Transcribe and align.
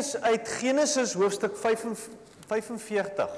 lees 0.00 0.16
uit 0.16 0.48
Genesis 0.48 1.12
hoofstuk 1.12 1.56
45. 1.56 3.28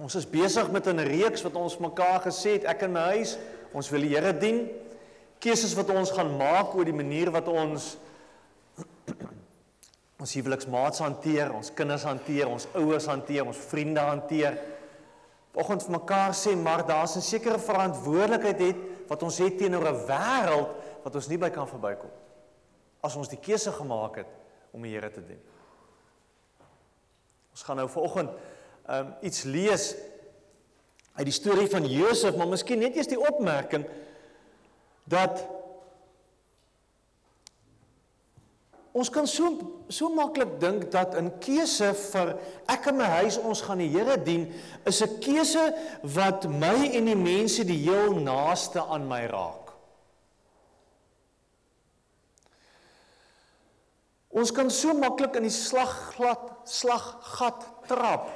Ons 0.00 0.14
is 0.16 0.26
besig 0.26 0.70
met 0.70 0.86
'n 0.86 0.98
reeks 0.98 1.42
wat 1.42 1.54
ons 1.54 1.78
mekaar 1.78 2.20
gesê 2.26 2.50
het, 2.58 2.64
ek 2.64 2.82
in 2.82 2.92
my 2.92 3.00
huis, 3.14 3.38
ons 3.72 3.90
wil 3.90 4.00
die 4.00 4.16
Here 4.16 4.38
dien. 4.38 4.68
Keuses 5.38 5.74
wat 5.74 5.90
ons 5.90 6.10
gaan 6.10 6.36
maak 6.36 6.74
oor 6.74 6.84
die 6.84 6.92
manier 6.92 7.30
wat 7.30 7.48
ons 7.48 7.96
ons 10.20 10.34
huweliksmaats 10.34 10.98
hanteer, 10.98 11.54
ons 11.54 11.70
kinders 11.74 12.02
hanteer, 12.02 12.48
ons 12.48 12.66
ouers 12.74 13.06
hanteer, 13.06 13.46
ons 13.46 13.56
vriende 13.56 14.00
hanteer. 14.00 14.58
Vanoggend 15.52 15.82
vir 15.82 15.92
mekaar 15.92 16.34
sê, 16.34 16.56
maar 16.56 16.86
daar's 16.86 17.16
'n 17.16 17.20
sekere 17.20 17.58
verantwoordelikheid 17.58 18.58
het 18.58 18.76
wat 19.08 19.22
ons 19.22 19.38
het 19.38 19.58
teenoor 19.58 19.88
'n 19.88 20.06
wêreld 20.06 20.79
wat 21.04 21.14
ons 21.14 21.28
nie 21.28 21.38
by 21.40 21.50
kan 21.50 21.68
verbykom. 21.68 22.10
As 23.00 23.16
ons 23.16 23.30
die 23.32 23.40
keuse 23.40 23.72
gemaak 23.72 24.20
het 24.22 24.30
om 24.72 24.82
die 24.82 24.92
Here 24.92 25.10
te 25.10 25.22
dien. 25.24 25.40
Ons 27.50 27.62
gaan 27.66 27.80
nou 27.80 27.88
vanoggend 27.90 28.30
um 28.90 29.14
iets 29.22 29.44
lees 29.44 29.94
uit 31.18 31.26
die 31.28 31.34
storie 31.34 31.68
van 31.70 31.86
Josef, 31.86 32.36
maar 32.36 32.48
miskien 32.48 32.80
net 32.80 32.96
eers 32.96 33.10
die 33.10 33.20
opmerking 33.20 33.84
dat 35.10 35.42
ons 38.96 39.10
kan 39.12 39.26
so 39.30 39.50
so 39.90 40.10
maklik 40.14 40.56
dink 40.62 40.90
dat 40.90 41.14
'n 41.14 41.30
keuse 41.38 41.94
vir 41.94 42.38
ek 42.66 42.86
en 42.86 42.96
my 42.96 43.08
huis 43.22 43.38
ons 43.38 43.60
gaan 43.62 43.78
die 43.78 43.90
Here 43.90 44.16
dien 44.16 44.52
is 44.86 45.02
'n 45.02 45.18
keuse 45.20 45.74
wat 46.02 46.48
my 46.48 46.90
en 46.94 47.04
die 47.04 47.16
mense 47.16 47.64
die 47.64 47.82
heel 47.86 48.14
naaste 48.14 48.80
aan 48.80 49.08
my 49.08 49.26
raak. 49.26 49.69
Ons 54.30 54.52
kan 54.54 54.70
so 54.70 54.94
maklik 54.94 55.34
in 55.40 55.48
die 55.48 55.54
slagglad 55.54 56.44
slaggat 56.70 57.66
trap 57.90 58.28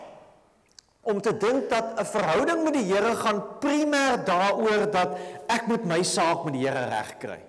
om 1.04 1.20
te 1.22 1.30
dink 1.36 1.68
dat 1.70 2.00
'n 2.00 2.04
verhouding 2.04 2.64
met 2.64 2.74
die 2.74 2.88
Here 2.88 3.14
gaan 3.16 3.40
primêr 3.60 4.24
daaroor 4.24 4.90
dat 4.90 5.18
ek 5.48 5.66
moet 5.66 5.84
my 5.84 6.02
saak 6.02 6.44
met 6.44 6.54
die 6.54 6.66
Here 6.66 6.88
regkry. 6.88 7.42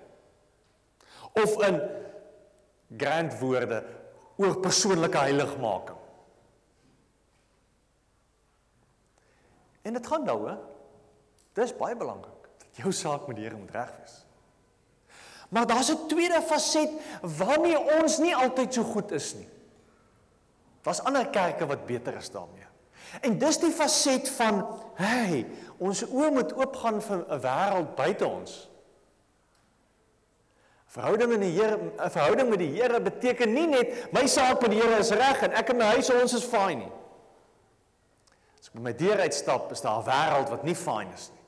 Of 1.32 1.58
in 1.64 1.80
grand 2.96 3.38
woorde 3.40 3.84
oor 4.36 4.60
persoonlike 4.60 5.18
heiligmaking. 5.18 5.98
En 9.82 9.92
dit 9.92 10.06
gaan 10.06 10.24
daaroor. 10.24 10.58
Dis 11.52 11.76
baie 11.76 11.96
belangrik 11.96 12.48
dat 12.58 12.76
jou 12.76 12.92
saak 12.92 13.26
met 13.26 13.36
die 13.36 13.44
Here 13.44 13.56
moet 13.56 13.70
reg 13.70 13.90
wees. 13.98 14.25
Maar 15.48 15.66
daar's 15.66 15.90
'n 15.90 16.06
tweede 16.06 16.42
faset 16.42 16.90
waarmee 17.20 17.78
ons 18.02 18.18
nie 18.18 18.36
altyd 18.36 18.74
so 18.74 18.82
goed 18.82 19.10
is 19.10 19.34
nie. 19.34 19.48
Daar's 20.82 21.02
ander 21.02 21.28
kerke 21.28 21.66
wat 21.66 21.86
beter 21.86 22.14
is 22.14 22.30
daarmee. 22.30 22.66
En 23.20 23.38
dis 23.38 23.58
die 23.58 23.72
faset 23.72 24.28
van, 24.28 24.66
hey, 24.94 25.46
ons 25.78 26.04
oë 26.04 26.30
moet 26.30 26.52
oopgaan 26.52 27.02
vir 27.02 27.24
'n 27.28 27.40
wêreld 27.40 27.94
buite 27.94 28.26
ons. 28.26 28.70
Verhouding 30.86 31.28
met 31.28 31.40
die 31.40 31.52
Here, 31.52 31.76
'n 31.76 32.10
verhouding 32.10 32.48
met 32.48 32.58
die 32.58 32.80
Here 32.80 33.00
beteken 33.00 33.52
nie 33.52 33.66
net 33.66 34.12
my 34.12 34.26
saak 34.26 34.60
met 34.60 34.70
die 34.70 34.80
Here 34.80 34.98
is 34.98 35.10
reg 35.10 35.42
en 35.42 35.52
ek 35.52 35.68
en 35.68 35.76
my 35.76 35.84
huis 35.84 36.10
ons 36.10 36.34
is 36.34 36.44
fyn 36.44 36.78
nie. 36.78 36.92
As 38.60 38.68
ek 38.68 38.74
met 38.74 38.82
my 38.82 38.92
deur 38.92 39.20
uitstap, 39.20 39.70
is 39.72 39.80
daar 39.80 40.00
'n 40.00 40.06
wêreld 40.06 40.48
wat 40.48 40.64
nie 40.64 40.74
fyn 40.74 41.12
is 41.12 41.30
nie. 41.30 41.42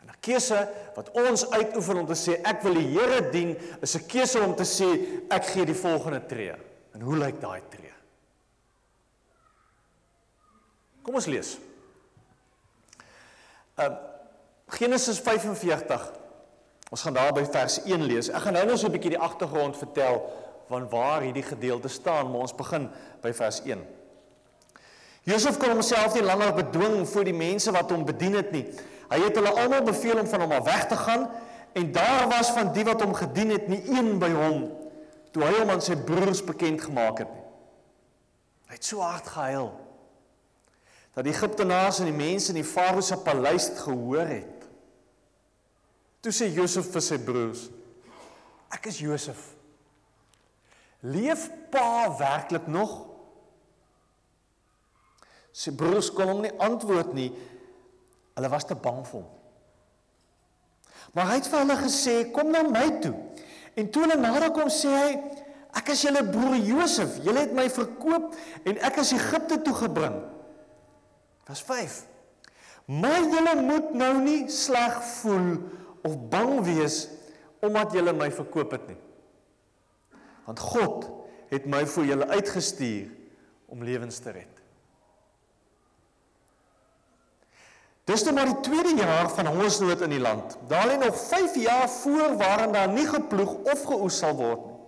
En 0.00 0.08
'n 0.08 0.09
keuse 0.20 0.58
wat 0.96 1.10
ons 1.16 1.46
uitoefen 1.50 2.02
om 2.02 2.06
te 2.06 2.16
sê 2.18 2.36
ek 2.44 2.62
wil 2.62 2.74
die 2.74 2.88
Here 2.92 3.30
dien, 3.30 3.56
is 3.80 3.96
'n 3.96 4.06
keuse 4.06 4.40
om 4.40 4.54
te 4.54 4.64
sê 4.64 4.88
ek 5.30 5.44
gee 5.44 5.64
die 5.64 5.74
volgende 5.74 6.26
tree. 6.26 6.54
En 6.94 7.00
hoe 7.00 7.16
lyk 7.16 7.40
daai 7.40 7.62
tree? 7.70 7.92
Kom 11.02 11.14
ons 11.14 11.26
lees. 11.26 11.58
Ehm 13.76 13.92
uh, 13.92 13.96
Genesis 14.70 15.18
45. 15.18 16.12
Ons 16.90 17.02
gaan 17.02 17.14
daar 17.14 17.32
by 17.34 17.44
vers 17.44 17.80
1 17.82 18.02
lees. 18.06 18.28
Ek 18.30 18.42
gaan 18.44 18.54
nou 18.54 18.64
net 18.66 18.78
so 18.78 18.86
'n 18.86 18.92
bietjie 18.92 19.14
die 19.14 19.18
agtergrond 19.18 19.76
vertel 19.76 20.22
van 20.68 20.88
waar 20.88 21.22
hierdie 21.22 21.42
gedeelte 21.42 21.88
staan, 21.88 22.30
maar 22.30 22.40
ons 22.46 22.54
begin 22.54 22.88
by 23.22 23.32
vers 23.32 23.60
1. 23.64 23.82
Josef 25.22 25.58
kon 25.58 25.74
homself 25.74 26.14
nie 26.14 26.22
langer 26.22 26.54
bedwing 26.54 27.08
voor 27.08 27.24
die 27.24 27.34
mense 27.34 27.72
wat 27.74 27.90
hom 27.90 28.04
bedien 28.04 28.34
het 28.34 28.52
nie. 28.52 28.66
Hy 29.10 29.18
het 29.24 29.38
hulle 29.38 29.52
almal 29.58 29.82
beveel 29.86 30.20
om 30.22 30.28
van 30.30 30.44
hom 30.44 30.52
af 30.54 30.66
weg 30.68 30.86
te 30.90 30.98
gaan 30.98 31.26
en 31.72 31.92
daar 31.92 32.28
was 32.30 32.52
van 32.54 32.72
die 32.74 32.84
wat 32.86 33.02
hom 33.02 33.14
gedien 33.14 33.50
het 33.54 33.68
nie 33.70 33.82
een 33.90 34.18
by 34.22 34.30
hom 34.34 34.68
toe 35.34 35.44
hy 35.46 35.52
hom 35.60 35.70
aan 35.74 35.82
sy 35.82 35.96
broers 36.06 36.42
bekend 36.46 36.82
gemaak 36.82 37.22
het 37.22 37.30
nie. 37.30 37.46
Hy 38.70 38.78
het 38.78 38.86
so 38.86 39.02
hard 39.02 39.26
gehuil 39.30 39.70
dat 41.14 41.26
die 41.26 41.34
Egiptenaars 41.34 41.98
en 42.00 42.10
die 42.10 42.16
mense 42.16 42.52
in 42.52 42.60
die 42.60 42.66
Farao 42.66 43.02
se 43.02 43.18
paleis 43.18 43.66
gehoor 43.82 44.28
het. 44.30 44.66
Toe 46.22 46.32
sê 46.34 46.46
Josef 46.54 46.90
vir 46.94 47.02
sy 47.02 47.18
broers: 47.24 47.64
Ek 48.70 48.86
is 48.90 49.00
Josef. 49.02 49.40
Leef 51.00 51.48
pa 51.72 52.10
werklik 52.18 52.68
nog? 52.70 52.92
Sy 55.50 55.72
broers 55.74 56.12
kon 56.14 56.30
hom 56.30 56.44
nie 56.44 56.54
antwoord 56.62 57.14
nie. 57.16 57.30
Hulle 58.40 58.48
was 58.48 58.64
te 58.64 58.74
bang 58.74 59.02
vir 59.04 59.18
hom. 59.20 59.28
Maar 61.12 61.26
hy 61.28 61.34
het 61.40 61.48
vir 61.52 61.60
hulle 61.60 61.76
gesê: 61.76 62.14
"Kom 62.32 62.50
na 62.54 62.62
my 62.64 62.86
toe." 63.04 63.12
En 63.76 63.90
toe 63.92 64.06
hulle 64.06 64.16
nader 64.16 64.50
kom, 64.56 64.70
sê 64.72 64.88
hy: 64.88 65.10
"Ek 65.76 65.90
is 65.92 66.02
julle 66.02 66.24
broer 66.24 66.56
Josef. 66.56 67.18
Julle 67.24 67.44
het 67.44 67.52
my 67.52 67.68
verkoop 67.70 68.32
en 68.64 68.78
ek 68.78 68.96
is 68.96 69.12
Egipte 69.12 69.60
toe 69.62 69.74
gebring." 69.74 70.16
Vers 71.44 71.62
5. 71.62 72.06
Maar 72.86 73.20
julle 73.20 73.54
moet 73.62 73.92
nou 73.94 74.14
nie 74.22 74.48
sleg 74.48 75.02
voel 75.20 75.60
of 76.02 76.16
bang 76.32 76.64
wees 76.64 77.08
omdat 77.60 77.92
julle 77.92 78.12
my 78.16 78.30
verkoop 78.32 78.70
het 78.72 78.86
nie. 78.88 78.96
Want 80.46 80.58
God 80.58 81.10
het 81.50 81.66
my 81.66 81.84
vir 81.86 82.04
julle 82.04 82.26
uitgestuur 82.26 83.10
om 83.68 83.84
lewens 83.84 84.18
te 84.18 84.30
red. 84.30 84.59
Dis 88.10 88.24
nou 88.26 88.34
maar 88.34 88.48
die 88.50 88.62
tweede 88.66 88.96
jaar 88.98 89.28
van 89.30 89.46
hongersnood 89.46 90.00
in 90.02 90.10
die 90.16 90.22
land. 90.22 90.56
Daar 90.68 90.88
lê 90.90 90.96
nog 90.98 91.14
5 91.28 91.54
jaar 91.62 91.88
voor 91.88 92.36
waarin 92.36 92.72
daar 92.72 92.88
nie 92.90 93.06
geploeg 93.06 93.54
of 93.70 93.84
geoes 93.86 94.18
sal 94.18 94.34
word 94.34 94.64
nie. 94.66 94.78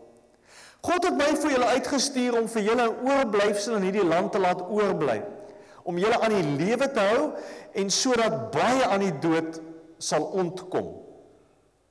God 0.82 1.04
het 1.06 1.14
my 1.14 1.28
vir 1.38 1.52
julle 1.54 1.68
uitgestuur 1.76 2.36
om 2.40 2.48
vir 2.50 2.64
julle 2.66 2.88
'n 2.88 3.06
oorblyfsel 3.06 3.76
in 3.78 3.84
hierdie 3.86 4.06
land 4.06 4.32
te 4.32 4.40
laat 4.42 4.62
oorbly, 4.66 5.22
om 5.82 5.98
julle 5.98 6.18
aan 6.18 6.34
die 6.34 6.64
lewe 6.64 6.90
te 6.90 7.00
hou 7.00 7.30
en 7.72 7.90
sodat 7.90 8.50
baie 8.50 8.84
aan 8.84 9.04
die 9.06 9.18
dood 9.18 9.60
sal 9.98 10.24
ontkom. 10.24 10.88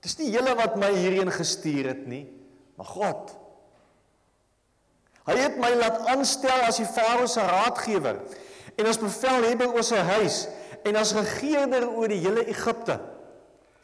Dis 0.01 0.18
nie 0.18 0.31
julle 0.31 0.56
wat 0.56 0.75
my 0.75 0.92
hierheen 0.92 1.31
gestuur 1.31 1.88
het 1.88 2.06
nie, 2.07 2.25
maar 2.75 2.86
God. 2.86 3.38
Hy 5.25 5.38
het 5.38 5.57
my 5.57 5.69
laat 5.77 6.07
aanstel 6.12 6.68
as 6.68 6.77
die 6.77 6.89
Farao 6.89 7.27
se 7.27 7.39
raadgewer 7.39 8.19
en 8.75 8.86
as 8.86 9.00
bevelhebber 9.00 9.72
oor 9.72 9.84
sy 9.84 10.01
huis 10.18 10.48
en 10.83 10.95
as 10.95 11.13
regerder 11.13 11.88
oor 11.89 12.07
die 12.12 12.19
hele 12.24 12.45
Egipte. 12.50 13.00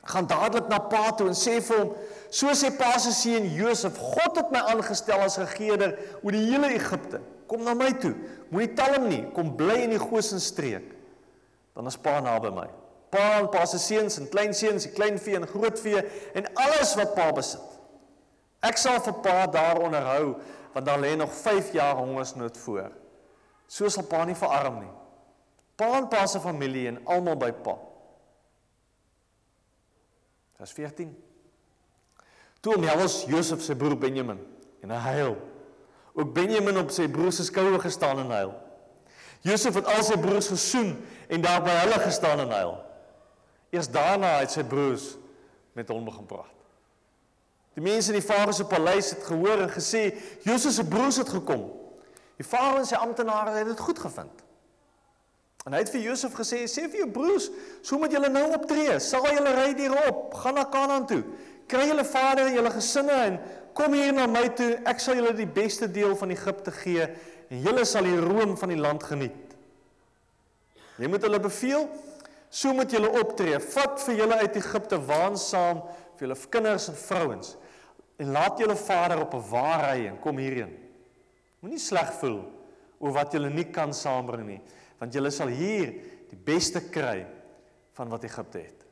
Gaan 0.07 0.27
dadelik 0.27 0.69
na 0.71 0.79
Pa 0.79 1.11
toe 1.11 1.27
en 1.27 1.35
sê 1.35 1.59
vir 1.61 1.81
hom: 1.81 1.93
"So 2.29 2.53
sê 2.55 2.71
Pa 2.77 2.97
se 2.97 3.11
seun 3.11 3.49
Josef, 3.53 3.97
God 3.97 4.37
het 4.37 4.51
my 4.51 4.63
aangestel 4.71 5.19
as 5.19 5.37
regerder 5.37 5.97
oor 6.21 6.31
die 6.31 6.45
hele 6.51 6.73
Egipte. 6.73 7.21
Kom 7.47 7.63
na 7.63 7.73
my 7.73 7.91
toe. 7.93 8.15
Moenie 8.49 8.73
talm 8.73 9.07
nie. 9.07 9.23
Kom 9.35 9.55
bly 9.55 9.83
in 9.83 9.95
die 9.95 9.99
Goshen 9.99 10.39
streek. 10.39 10.95
Dan 11.75 11.87
is 11.87 11.97
Pa 11.97 12.19
naby 12.19 12.51
my." 12.51 12.67
pa 13.09 13.39
en 13.39 13.49
pa 13.49 13.65
se 13.65 13.79
seuns 13.79 14.17
en 14.19 14.29
kleinseuns, 14.29 14.87
die 14.87 14.93
kleinvee 14.95 15.39
en 15.39 15.47
grootvee 15.47 16.03
en 16.35 16.47
alles 16.59 16.93
wat 16.99 17.13
pa 17.15 17.29
besit. 17.35 17.75
Ek 18.67 18.79
sal 18.81 18.99
vir 19.05 19.19
pa 19.23 19.39
daar 19.51 19.81
onderhou 19.83 20.37
want 20.73 20.85
daar 20.85 20.99
lê 21.01 21.15
nog 21.17 21.31
5 21.33 21.71
jaar 21.73 21.95
hongersnood 21.97 22.57
voor. 22.57 22.91
So 23.67 23.89
sal 23.89 24.05
pa 24.05 24.25
nie 24.25 24.35
verarm 24.35 24.81
nie. 24.83 24.91
Pa 25.77 25.91
en 25.99 26.07
pa 26.09 26.25
se 26.25 26.41
familie 26.41 26.87
en 26.89 26.99
almal 27.05 27.37
by 27.37 27.51
pa. 27.63 27.75
Vers 30.57 30.73
14. 30.73 31.11
Toe 32.65 32.79
Jawes 32.81 33.25
Josef 33.29 33.61
se 33.61 33.75
broer 33.77 33.97
Benjamin 33.97 34.39
en 34.81 34.93
hy 34.95 35.13
huil. 35.19 35.37
Ook 36.17 36.33
Benjamin 36.33 36.79
op 36.81 36.89
sy 36.93 37.05
broer 37.13 37.35
se 37.35 37.45
skouer 37.45 37.77
gestaan 37.83 38.23
en 38.23 38.33
huil. 38.33 38.55
Josef 39.45 39.77
het 39.77 39.85
al 39.93 40.01
sy 40.03 40.17
broers 40.17 40.49
gesoen 40.49 40.95
en 41.29 41.45
daar 41.45 41.61
by 41.61 41.75
hulle 41.83 41.99
gestaan 42.01 42.41
en 42.47 42.55
huil. 42.57 42.73
Eers 43.69 43.91
daarna 43.93 44.39
het 44.41 44.55
sy 44.55 44.65
broers 44.65 45.11
met 45.77 45.93
hom 45.93 46.07
begin 46.09 46.25
praat. 46.25 46.53
Die 47.77 47.85
mense 47.85 48.09
in 48.09 48.17
die 48.17 48.25
Farao 48.25 48.55
se 48.57 48.65
paleis 48.65 49.11
het 49.13 49.27
gehoor 49.29 49.61
en 49.67 49.69
gesê 49.69 50.07
Josef 50.41 50.73
se 50.73 50.87
broers 50.89 51.21
het 51.21 51.29
gekom. 51.29 51.67
Die 52.41 52.45
Farao 52.47 52.81
en 52.81 52.89
sy 52.89 52.97
amptenare 52.97 53.53
het 53.59 53.69
dit 53.69 53.85
goed 53.85 54.01
gevind. 54.01 54.46
En 55.67 55.75
hy 55.75 55.81
het 55.83 55.91
vir 55.91 56.05
Josef 56.05 56.31
gesê: 56.37 56.61
"Sê 56.63 56.87
vir 56.87 57.01
jou 57.01 57.09
broers, 57.11 57.49
so 57.83 57.99
moet 57.99 58.13
julle 58.15 58.29
nou 58.31 58.45
optree. 58.55 58.99
Sal 59.03 59.25
julle 59.27 59.51
ry 59.51 59.73
hierop, 59.75 60.33
gaan 60.33 60.55
na 60.55 60.63
Kanaan 60.63 61.05
toe. 61.05 61.23
Kry 61.67 61.89
julle 61.89 62.05
vader 62.07 62.47
en 62.47 62.55
julle 62.55 62.71
gesinne 62.71 63.17
en 63.25 63.39
kom 63.75 63.93
hier 63.93 64.13
na 64.13 64.27
my 64.27 64.47
toe. 64.55 64.77
Ek 64.85 64.99
sal 64.99 65.19
julle 65.19 65.33
die 65.35 65.45
beste 65.45 65.91
deel 65.91 66.15
van 66.15 66.31
Egipte 66.31 66.71
gee 66.71 67.03
en 67.49 67.61
julle 67.61 67.83
sal 67.85 68.07
die 68.07 68.19
room 68.19 68.55
van 68.57 68.69
die 68.69 68.79
land 68.79 69.03
geniet." 69.03 69.57
Jy 70.97 71.07
moet 71.07 71.21
hulle 71.21 71.39
beveel, 71.39 71.89
so 72.49 72.73
moet 72.73 72.91
julle 72.91 73.11
optree. 73.19 73.59
Vat 73.59 73.99
vir 74.07 74.15
julle 74.15 74.39
uit 74.39 74.55
Egipte 74.55 74.97
waansaam 75.05 75.83
vir 76.15 76.27
julle 76.27 76.39
kinders 76.49 76.87
en 76.89 76.95
vrouens 76.95 77.57
en 78.17 78.31
laat 78.33 78.57
julle 78.57 78.75
vader 78.75 79.19
op 79.21 79.33
'n 79.33 79.49
wa 79.51 79.91
ry 79.91 80.07
en 80.07 80.19
kom 80.19 80.37
hierheen. 80.37 80.73
Moenie 81.59 81.79
sleg 81.79 82.13
voel 82.19 82.39
oor 82.99 83.11
wat 83.11 83.33
julle 83.33 83.49
nie 83.49 83.65
kan 83.65 83.93
saambring 83.93 84.47
nie, 84.47 84.61
want 84.97 85.13
julle 85.13 85.31
sal 85.33 85.51
hier 85.53 85.93
die 86.31 86.39
beste 86.39 86.81
kry 86.91 87.25
van 87.97 88.09
wat 88.11 88.25
Egipte 88.27 88.61
het. 88.61 88.85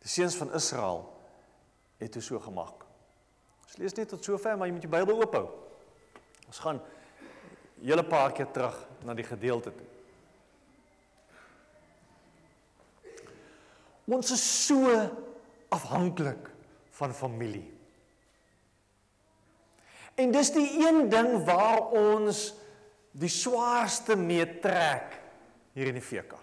Die 0.00 0.10
seuns 0.10 0.36
van 0.38 0.52
Israel 0.56 1.04
het 2.00 2.12
dit 2.12 2.24
so 2.24 2.40
gemaak. 2.40 2.86
Ons 3.66 3.78
lees 3.78 3.94
net 3.94 4.08
tot 4.10 4.24
sover, 4.24 4.56
maar 4.56 4.70
jy 4.70 4.74
moet 4.74 4.86
jou 4.86 4.92
Bybel 4.92 5.20
oophou. 5.20 5.44
Ons 6.48 6.62
gaan 6.64 6.80
julle 7.84 8.04
paar 8.04 8.32
keer 8.36 8.48
terug 8.54 8.76
na 9.06 9.14
die 9.16 9.26
gedeelte 9.26 9.72
toe. 9.74 9.88
Ons 14.10 14.32
is 14.34 14.42
so 14.66 14.90
afhanklik 15.70 16.48
van 16.98 17.14
familie. 17.14 17.68
En 20.18 20.32
dis 20.34 20.50
die 20.52 20.66
een 20.82 21.06
ding 21.12 21.44
waar 21.46 21.92
ons 21.96 22.50
die 23.10 23.30
swaarste 23.32 24.16
mee 24.16 24.44
trek 24.62 25.16
hier 25.74 25.90
in 25.90 25.98
die 25.98 26.04
VK. 26.04 26.36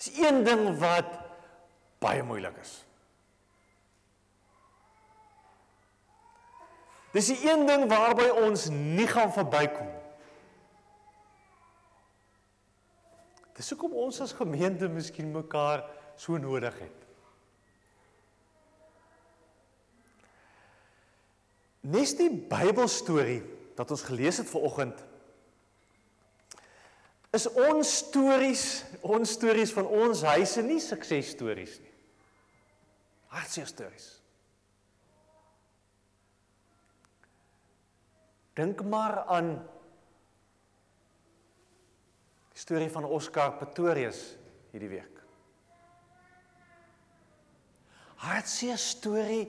Dis 0.00 0.14
een 0.16 0.44
ding 0.46 0.64
wat 0.80 1.18
baie 2.00 2.22
moeilik 2.24 2.56
is. 2.62 2.78
Dis 7.12 7.32
die 7.32 7.40
een 7.50 7.66
ding 7.66 7.88
waarby 7.90 8.28
ons 8.44 8.68
nie 8.70 9.08
gaan 9.10 9.32
verbykom. 9.34 9.90
Dis 13.58 13.68
hoekom 13.74 13.98
ons 14.06 14.22
as 14.24 14.32
gemeente 14.32 14.88
miskien 14.88 15.34
mekaar 15.34 15.82
so 16.16 16.38
nodig 16.40 16.78
het. 16.80 16.99
Nes 21.80 22.12
die 22.18 22.28
Bybelstorie 22.28 23.40
wat 23.78 23.90
ons 23.94 24.04
gelees 24.04 24.42
het 24.42 24.48
vanoggend 24.50 24.98
is 27.30 27.46
ons 27.54 27.90
stories, 28.02 28.64
ons 29.06 29.36
stories 29.38 29.70
van 29.72 29.86
ons 29.86 30.24
huise 30.26 30.62
nie 30.66 30.80
suksesstories 30.82 31.76
nie. 31.78 31.92
Hartseer 33.30 33.68
stories. 33.70 34.08
Dink 38.58 38.82
maar 38.82 39.20
aan 39.30 39.52
die 42.50 42.60
storie 42.60 42.90
van 42.90 43.06
Oscar 43.06 43.54
Pretorius 43.60 44.24
hierdie 44.74 44.90
week. 44.98 45.22
Hartseer 48.26 48.76
storie 48.76 49.46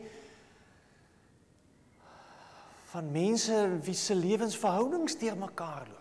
van 2.92 3.12
mense 3.12 3.56
wie 3.86 3.96
se 3.96 4.16
lewensverhoudings 4.16 5.16
deur 5.20 5.38
mekaar 5.40 5.88
loop. 5.88 6.00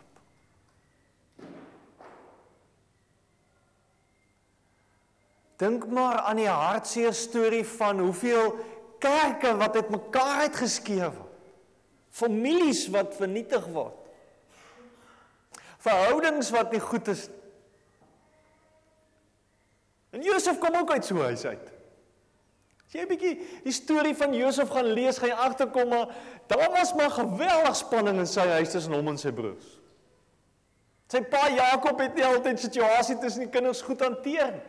Dink 5.60 5.86
maar 5.86 6.18
aan 6.24 6.40
die 6.40 6.48
hartseer 6.48 7.14
storie 7.14 7.64
van 7.76 8.00
hoeveel 8.00 8.56
kerke 8.98 9.54
wat 9.60 9.76
uit 9.76 9.90
mekaar 9.92 10.46
uitgeskeer 10.48 11.12
word. 11.14 11.26
Families 12.10 12.88
wat 12.90 13.14
vernietig 13.14 13.66
word. 13.70 13.96
Verhoudings 15.80 16.50
wat 16.50 16.72
nie 16.74 16.82
goed 16.82 17.08
is 17.12 17.28
nie. 17.28 17.38
En 20.10 20.24
Josef 20.26 20.58
kom 20.58 20.74
ook 20.74 20.90
uit 20.90 21.04
so 21.06 21.22
huis 21.22 21.44
uit. 21.46 21.70
As 22.90 22.96
jy 22.98 23.04
'n 23.04 23.08
bietjie 23.08 23.34
die 23.62 23.72
storie 23.72 24.16
van 24.18 24.32
Josef 24.34 24.68
gaan 24.74 24.88
lees, 24.90 25.18
gaan 25.22 25.30
jy 25.30 25.34
agterkom 25.38 25.88
maar 25.88 26.08
daar 26.50 26.72
was 26.74 26.90
maar 26.98 27.10
geweldig 27.10 27.76
spanning 27.76 28.18
in 28.18 28.26
sy 28.26 28.42
huis 28.58 28.72
tussen 28.72 28.92
hom 28.92 29.06
en 29.12 29.18
sy 29.18 29.30
broers. 29.30 29.78
Sy 31.06 31.20
pa 31.22 31.44
Jakob 31.54 32.00
het 32.02 32.14
nie 32.18 32.24
altyd 32.26 32.58
situasie 32.58 33.14
tussen 33.18 33.44
die 33.44 33.50
kinders 33.50 33.82
goed 33.86 34.02
hanteer 34.02 34.50
nie. 34.56 34.66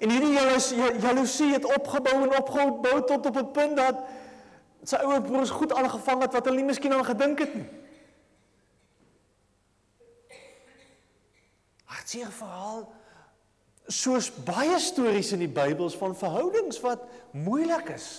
En 0.00 0.10
hierdie 0.10 0.32
jaloesie 1.04 1.52
het 1.52 1.68
opgebou 1.68 2.22
en 2.22 2.38
opgebou 2.40 2.96
tot 3.04 3.26
op 3.26 3.36
'n 3.36 3.52
punt 3.52 3.76
dat 3.76 4.00
sy 4.82 4.96
ouer 4.96 5.20
broers 5.20 5.50
goed 5.50 5.72
aangevang 5.72 6.22
het 6.22 6.32
wat 6.32 6.44
hulle 6.44 6.56
nie 6.56 6.70
miskien 6.72 6.92
aan 6.92 7.04
gedink 7.04 7.38
het 7.38 7.54
nie. 7.54 7.68
Hartseer 11.84 12.32
verhaal 12.32 13.01
soos 13.86 14.28
baie 14.44 14.78
stories 14.80 15.32
in 15.34 15.42
die 15.42 15.50
Bybels 15.50 15.96
van 15.98 16.14
verhoudings 16.16 16.80
wat 16.84 17.02
moeilik 17.34 17.88
is. 17.96 18.10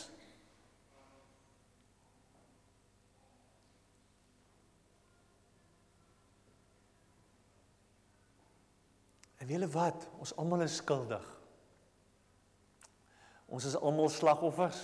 En 9.44 9.48
weet 9.48 9.58
julle 9.58 9.72
wat? 9.74 10.06
Ons 10.24 10.36
almal 10.40 10.62
is 10.64 10.76
skuldig. 10.80 11.24
Ons 13.52 13.66
is 13.68 13.76
almal 13.76 14.08
slagoffers. 14.10 14.80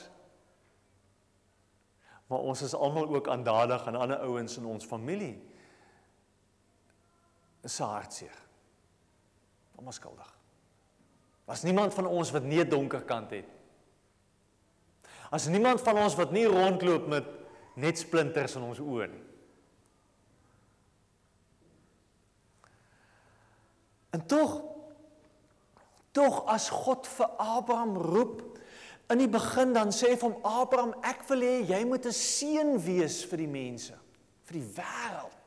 Maar 2.27 2.43
ons 2.45 2.61
is 2.61 2.75
almal 2.75 3.07
ook 3.15 3.29
aandadig 3.31 3.87
aan 3.87 3.95
ander 3.95 4.19
ouens 4.19 4.57
in 4.57 4.65
ons 4.65 4.85
familie. 4.85 5.39
Is 7.63 7.79
hartseer. 7.79 8.35
Almal 9.75 9.95
skuldig. 9.95 10.38
Was 11.49 11.63
niemand 11.65 11.95
van 11.97 12.05
ons 12.05 12.29
wat 12.31 12.45
nie 12.45 12.61
'n 12.61 12.69
donker 12.69 13.01
kant 13.01 13.31
het. 13.31 13.45
As 15.31 15.47
niemand 15.47 15.81
van 15.81 15.97
ons 15.97 16.15
wat 16.15 16.31
nie 16.31 16.45
rondloop 16.45 17.07
met 17.07 17.25
net 17.73 17.97
splinters 17.97 18.55
in 18.55 18.61
ons 18.61 18.79
oë 18.79 19.07
nie. 19.09 19.23
En 24.09 24.25
tog 24.25 24.61
tog 26.11 26.45
as 26.49 26.69
God 26.69 27.07
vir 27.07 27.29
Abraham 27.37 27.97
roep 27.97 28.41
in 29.09 29.17
die 29.17 29.29
begin 29.29 29.73
dan 29.73 29.93
sê 29.93 30.11
hy 30.11 30.17
vir 30.17 30.29
hom 30.29 30.45
Abraham 30.45 30.93
ek 31.05 31.21
wil 31.29 31.45
hê 31.45 31.55
jy 31.69 31.81
moet 31.85 32.05
'n 32.05 32.13
seën 32.13 32.77
wees 32.77 33.23
vir 33.25 33.37
die 33.37 33.51
mense 33.53 33.93
vir 34.45 34.53
die 34.59 34.67
wêreld 34.77 35.38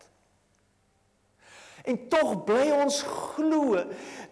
En 1.83 1.99
tog 2.09 2.37
bly 2.47 2.71
ons 2.77 3.01
glo 3.03 3.81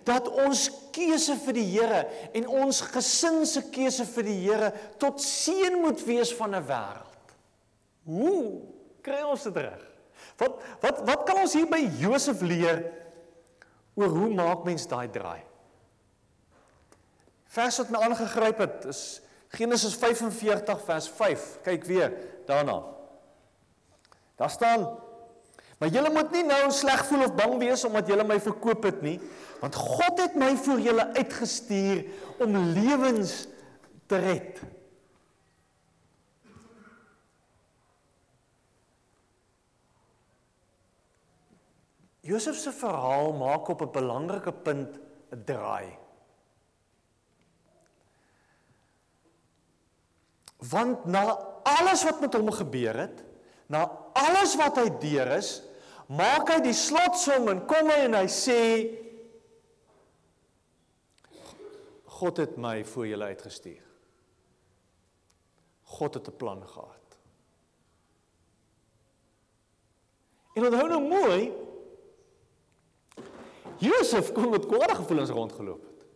dat 0.07 0.28
ons 0.28 0.66
keuse 0.95 1.35
vir 1.45 1.57
die 1.59 1.66
Here 1.73 2.04
en 2.37 2.47
ons 2.62 2.83
gesin 2.92 3.42
se 3.49 3.64
keuse 3.75 4.07
vir 4.14 4.28
die 4.28 4.38
Here 4.45 4.71
tot 5.02 5.23
seën 5.23 5.80
moet 5.83 6.02
wees 6.07 6.33
van 6.38 6.54
'n 6.54 6.66
wêreld. 6.66 7.35
Hoe 8.04 8.62
kry 9.02 9.23
ons 9.23 9.42
dit 9.42 9.57
reg? 9.57 9.83
Wat 10.38 10.62
wat 10.80 11.02
wat 11.07 11.26
kan 11.26 11.42
ons 11.42 11.52
hier 11.52 11.66
by 11.66 11.83
Josef 11.99 12.40
leer 12.40 12.85
oor 13.95 14.09
hoe 14.09 14.30
maak 14.35 14.64
mens 14.64 14.87
daai 14.87 15.11
draai? 15.11 15.42
Vers 17.50 17.78
wat 17.78 17.90
my 17.90 17.99
aangegryp 17.99 18.59
het 18.59 18.85
is 18.85 19.21
Genesis 19.50 19.95
45 19.99 20.85
vers 20.87 21.09
5. 21.09 21.59
Kyk 21.66 21.85
weer 21.85 22.12
daarna. 22.47 22.83
Daar 24.38 24.50
staan 24.50 24.87
Maar 25.81 25.89
julle 25.89 26.11
moet 26.13 26.35
nie 26.35 26.43
nou 26.45 26.67
sleg 26.77 27.07
voel 27.09 27.25
of 27.25 27.39
bang 27.39 27.55
wees 27.63 27.87
omdat 27.89 28.11
julle 28.11 28.25
my 28.29 28.37
verkoop 28.45 28.85
het 28.85 28.99
nie, 29.01 29.17
want 29.63 29.79
God 29.81 30.19
het 30.21 30.35
my 30.37 30.51
vir 30.61 30.83
julle 30.85 31.07
uitgestuur 31.17 32.03
om 32.45 32.59
lewens 32.75 33.47
te 34.11 34.21
red. 34.21 34.61
Josef 42.29 42.61
se 42.61 42.75
verhaal 42.77 43.33
maak 43.41 43.73
op 43.73 43.81
'n 43.81 43.93
belangrike 43.97 44.53
punt 44.53 45.01
'n 45.33 45.43
draai. 45.49 45.97
Want 50.69 51.05
na 51.05 51.25
alles 51.65 52.05
wat 52.05 52.21
met 52.21 52.35
hom 52.35 52.53
gebeur 52.53 52.97
het, 52.97 53.25
na 53.67 53.89
alles 54.13 54.57
wat 54.57 54.77
hy 54.77 54.89
deur 55.01 55.27
is, 55.41 55.63
maak 56.11 56.50
hy 56.50 56.59
die 56.64 56.75
slotsom 56.75 57.49
en 57.52 57.62
kom 57.71 57.90
hy 57.93 58.00
en 58.09 58.17
hy 58.19 58.26
sê 58.31 58.62
God 62.21 62.40
het 62.43 62.59
my 62.61 62.83
voor 62.85 63.07
julle 63.09 63.31
uitgestuur. 63.33 63.85
God 65.97 66.14
het 66.14 66.29
'n 66.29 66.37
plan 66.37 66.67
gehad. 66.69 67.17
En 70.55 70.64
onthou 70.64 70.88
nou 70.88 71.00
mooi, 71.00 71.52
Josef 73.79 74.33
kon 74.33 74.50
met 74.50 74.67
kwade 74.67 74.95
gevoelens 74.95 75.31
rondgeloop 75.31 75.83
het. 75.83 76.07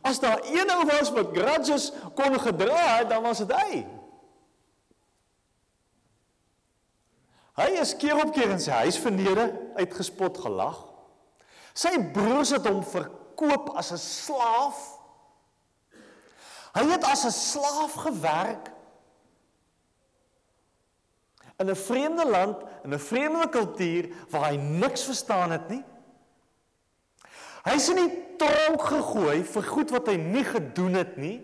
As 0.00 0.20
daar 0.20 0.40
een 0.44 0.70
ou 0.70 0.84
was 0.86 1.10
wat 1.10 1.36
grudges 1.36 1.92
kon 2.14 2.40
gedra 2.40 2.96
het, 2.98 3.08
dan 3.08 3.22
was 3.22 3.38
dit 3.38 3.52
hy. 3.52 3.86
Hy 7.58 7.68
is 7.82 7.96
keer 8.00 8.16
op 8.16 8.32
keer 8.32 8.54
in 8.54 8.60
sy 8.62 8.72
huis 8.84 8.96
verneder, 9.00 9.52
uitgespot, 9.76 10.38
gelag. 10.40 10.78
Sy 11.76 11.92
broers 12.14 12.52
het 12.56 12.66
hom 12.68 12.80
verkoop 12.84 13.72
as 13.76 13.92
'n 13.92 14.00
slaaf. 14.00 14.78
Hy 16.72 16.84
het 16.88 17.04
as 17.04 17.24
'n 17.24 17.30
slaaf 17.30 17.92
gewerk 17.92 18.72
in 21.58 21.70
'n 21.70 21.76
vreemde 21.76 22.26
land, 22.26 22.56
in 22.84 22.94
'n 22.94 22.98
vreemde 22.98 23.48
kultuur 23.48 24.08
waar 24.30 24.50
hy 24.50 24.56
niks 24.56 25.04
verstaan 25.04 25.50
het 25.50 25.68
nie. 25.68 25.84
Hy 27.62 27.74
is 27.74 27.88
in 27.88 27.96
die 27.96 28.36
tronk 28.36 28.82
gegooi 28.82 29.44
vir 29.44 29.62
goed 29.62 29.90
wat 29.90 30.06
hy 30.06 30.16
nie 30.16 30.44
gedoen 30.44 30.94
het 30.98 31.16
nie. 31.16 31.38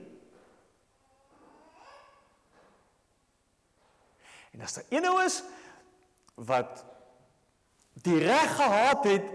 En 4.50 4.60
as 4.60 4.74
daar 4.74 4.84
een 4.90 5.06
ou 5.06 5.22
is 5.22 5.42
wat 6.46 6.84
die 8.02 8.18
reg 8.22 8.56
gehad 8.56 9.04
het 9.04 9.30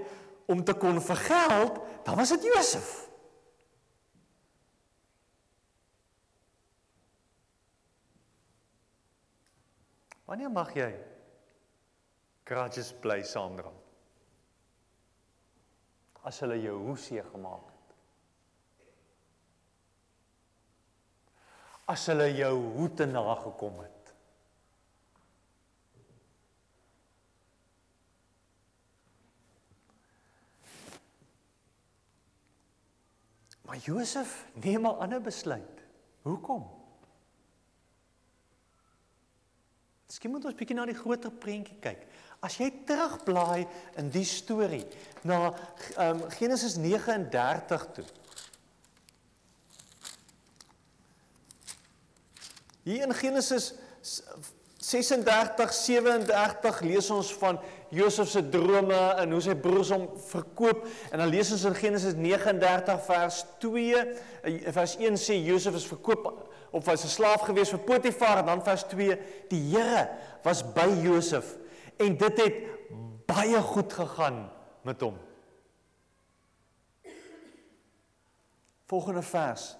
om 0.45 0.63
te 0.63 0.74
kon 0.74 1.01
vergeld, 1.01 1.79
dan 2.03 2.15
was 2.15 2.29
dit 2.29 2.43
Josef. 2.43 3.03
Wanneer 10.25 10.51
mag 10.51 10.72
jy 10.74 10.89
grudges 12.48 12.93
bly 13.03 13.19
saamdra? 13.27 13.72
As 16.24 16.39
hulle 16.41 16.55
jou 16.63 16.77
hoesie 16.88 17.22
gemaak 17.27 17.67
het. 17.67 17.95
As 21.91 22.05
hulle 22.07 22.29
jou 22.31 22.55
hoete 22.79 23.05
nagekom 23.12 23.83
het. 23.83 23.93
Maar 33.74 33.82
Josef 33.82 34.46
neem 34.53 34.82
'n 34.82 34.98
ander 34.98 35.22
besluit. 35.22 35.82
Hoekom? 36.22 36.70
Miskien 40.06 40.32
moet 40.32 40.46
ons 40.46 40.56
bietjie 40.56 40.75
na 40.75 40.86
die 40.86 40.94
groter 40.94 41.32
prentjie 41.32 41.80
kyk. 41.82 42.06
As 42.39 42.58
jy 42.58 42.70
terugblaai 42.86 43.65
in 43.98 44.12
die 44.13 44.24
storie 44.24 44.86
na 45.24 45.56
um, 45.98 46.22
Genesis 46.30 46.75
39 46.75 47.88
toe. 47.94 48.06
Hier 52.84 53.08
in 53.08 53.13
Genesis 53.13 53.74
36 54.77 55.74
37 55.74 56.82
lees 56.82 57.10
ons 57.10 57.34
van 57.34 57.58
Josef 57.94 58.30
se 58.30 58.42
drome 58.50 59.00
en 59.22 59.36
hoe 59.36 59.42
sy 59.44 59.54
broers 59.60 59.92
hom 59.94 60.08
verkoop 60.30 60.86
en 61.12 61.22
dan 61.22 61.30
lees 61.30 61.52
ons 61.54 61.66
in 61.70 61.78
Genesis 61.78 62.16
39 62.18 62.96
vers 63.08 63.44
2 63.62 64.00
eh, 64.02 64.72
vers 64.74 64.96
1 64.98 65.20
sê 65.22 65.38
Josef 65.46 65.78
is 65.78 65.90
verkoop 65.90 66.32
of 66.74 66.86
was 66.90 67.06
'n 67.06 67.14
slaaf 67.14 67.46
gewees 67.46 67.70
vir 67.70 67.84
Potifar 67.86 68.42
en 68.42 68.50
dan 68.50 68.64
vers 68.64 68.84
2 68.90 69.20
die 69.50 69.62
Here 69.76 70.10
was 70.44 70.64
by 70.64 70.90
Josef 71.04 71.56
en 71.98 72.18
dit 72.18 72.42
het 72.42 72.58
baie 73.30 73.62
goed 73.62 73.94
gegaan 73.94 74.50
met 74.82 75.02
hom. 75.02 75.16
Volgende 78.86 79.22
vers 79.22 79.76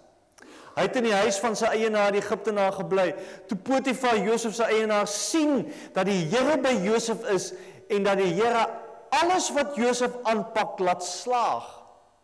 Hy 0.74 0.88
het 0.88 0.96
in 0.98 1.05
die 1.05 1.13
huis 1.13 1.38
van 1.38 1.53
sy 1.58 1.70
eienaar 1.70 2.15
die 2.15 2.22
Egiptenaar 2.24 2.74
gebly. 2.74 3.12
Toe 3.50 3.58
Potifar 3.62 4.17
Josef 4.25 4.55
se 4.58 4.65
eienaar 4.65 5.05
sien 5.10 5.67
dat 5.93 6.08
die 6.10 6.24
Here 6.32 6.55
by 6.62 6.74
Josef 6.82 7.22
is 7.29 7.51
en 7.95 8.03
dat 8.03 8.17
die 8.17 8.33
Here 8.33 8.67
alles 9.13 9.51
wat 9.53 9.75
Josef 9.75 10.15
aanpak 10.23 10.79
laat 10.79 11.05
slaag, 11.05 11.67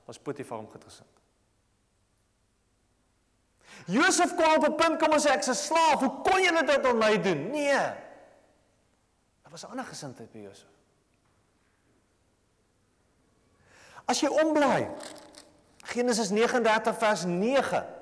was 0.06 0.20
Potifar 0.20 0.58
hom 0.58 0.70
getresind. 0.72 1.08
Josef 3.90 4.36
kom 4.36 4.56
op 4.58 4.66
'n 4.68 4.76
punt 4.76 5.00
kom 5.02 5.14
en 5.14 5.22
sê 5.22 5.32
ek's 5.32 5.50
'n 5.50 5.56
slaaf. 5.56 6.00
Hoe 6.00 6.22
kon 6.22 6.42
julle 6.42 6.64
dit 6.66 6.86
aan 6.86 6.98
my 6.98 7.22
doen? 7.22 7.50
Nee. 7.52 7.74
Daar 9.42 9.52
was 9.52 9.64
'n 9.64 9.70
ander 9.70 9.86
gesindheid 9.86 10.32
by 10.32 10.38
Josef. 10.38 10.68
As 14.06 14.20
jy 14.20 14.28
omblaai 14.28 14.88
Genesis 15.84 16.30
39 16.30 16.98
vers 16.98 17.24
9 17.24 17.99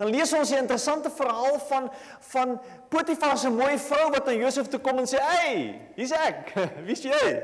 Dan 0.00 0.08
lees 0.08 0.32
ons 0.32 0.50
'n 0.50 0.64
interessante 0.64 1.10
verhaal 1.10 1.58
van 1.58 1.90
van 2.18 2.60
Potifar 2.88 3.38
se 3.38 3.50
mooi 3.50 3.78
vrou 3.78 4.10
wat 4.10 4.26
na 4.26 4.32
Josef 4.32 4.66
toe 4.66 4.80
kom 4.80 4.98
en 4.98 5.06
sê: 5.06 5.18
"Hey, 5.20 5.80
hier's 5.94 6.10
ek. 6.10 6.52
Wie's 6.86 7.02
jy?" 7.02 7.42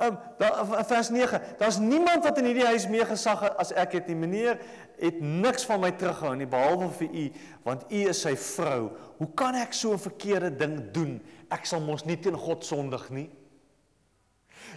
Um, 0.00 0.18
daar 0.38 0.84
vers 0.86 1.08
9. 1.08 1.42
Daar's 1.58 1.78
niemand 1.78 2.24
wat 2.24 2.38
in 2.38 2.44
hierdie 2.44 2.64
huis 2.64 2.88
meer 2.88 3.06
gesag 3.06 3.56
as 3.56 3.72
ek 3.72 3.92
het 3.92 4.06
nie. 4.06 4.16
Meneer 4.16 4.58
het 4.98 5.20
niks 5.20 5.64
van 5.64 5.80
my 5.80 5.90
teruggehou 5.92 6.36
nie 6.36 6.46
behalwe 6.46 6.88
vir 6.98 7.08
u, 7.12 7.32
want 7.62 7.84
u 7.90 8.00
is 8.08 8.20
sy 8.20 8.36
vrou. 8.36 8.90
Hoe 9.16 9.28
kan 9.34 9.54
ek 9.54 9.72
so 9.72 9.92
'n 9.92 9.98
verkeerde 9.98 10.56
ding 10.56 10.90
doen? 10.90 11.20
Ek 11.50 11.66
sal 11.66 11.80
mos 11.80 12.04
nie 12.04 12.18
teen 12.18 12.36
God 12.36 12.64
sondig 12.64 13.10
nie. 13.10 13.30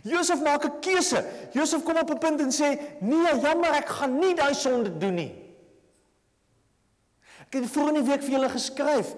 Josef 0.04 0.42
maak 0.42 0.66
'n 0.66 0.80
keuse. 0.80 1.26
Josef 1.54 1.84
kom 1.84 1.98
op 1.98 2.12
'n 2.12 2.20
punt 2.20 2.42
en 2.42 2.52
sê: 2.52 2.78
"Nee, 3.00 3.40
jammer, 3.42 3.72
ek 3.74 3.88
gaan 3.88 4.20
nie 4.20 4.36
daai 4.36 4.54
sonde 4.54 4.98
doen 4.98 5.16
nie." 5.16 5.43
Ek 7.54 7.60
het 7.62 7.70
vroeër 7.70 7.92
in 7.94 8.00
die 8.00 8.08
week 8.08 8.24
vir 8.26 8.34
julle 8.34 8.50
geskryf. 8.50 9.12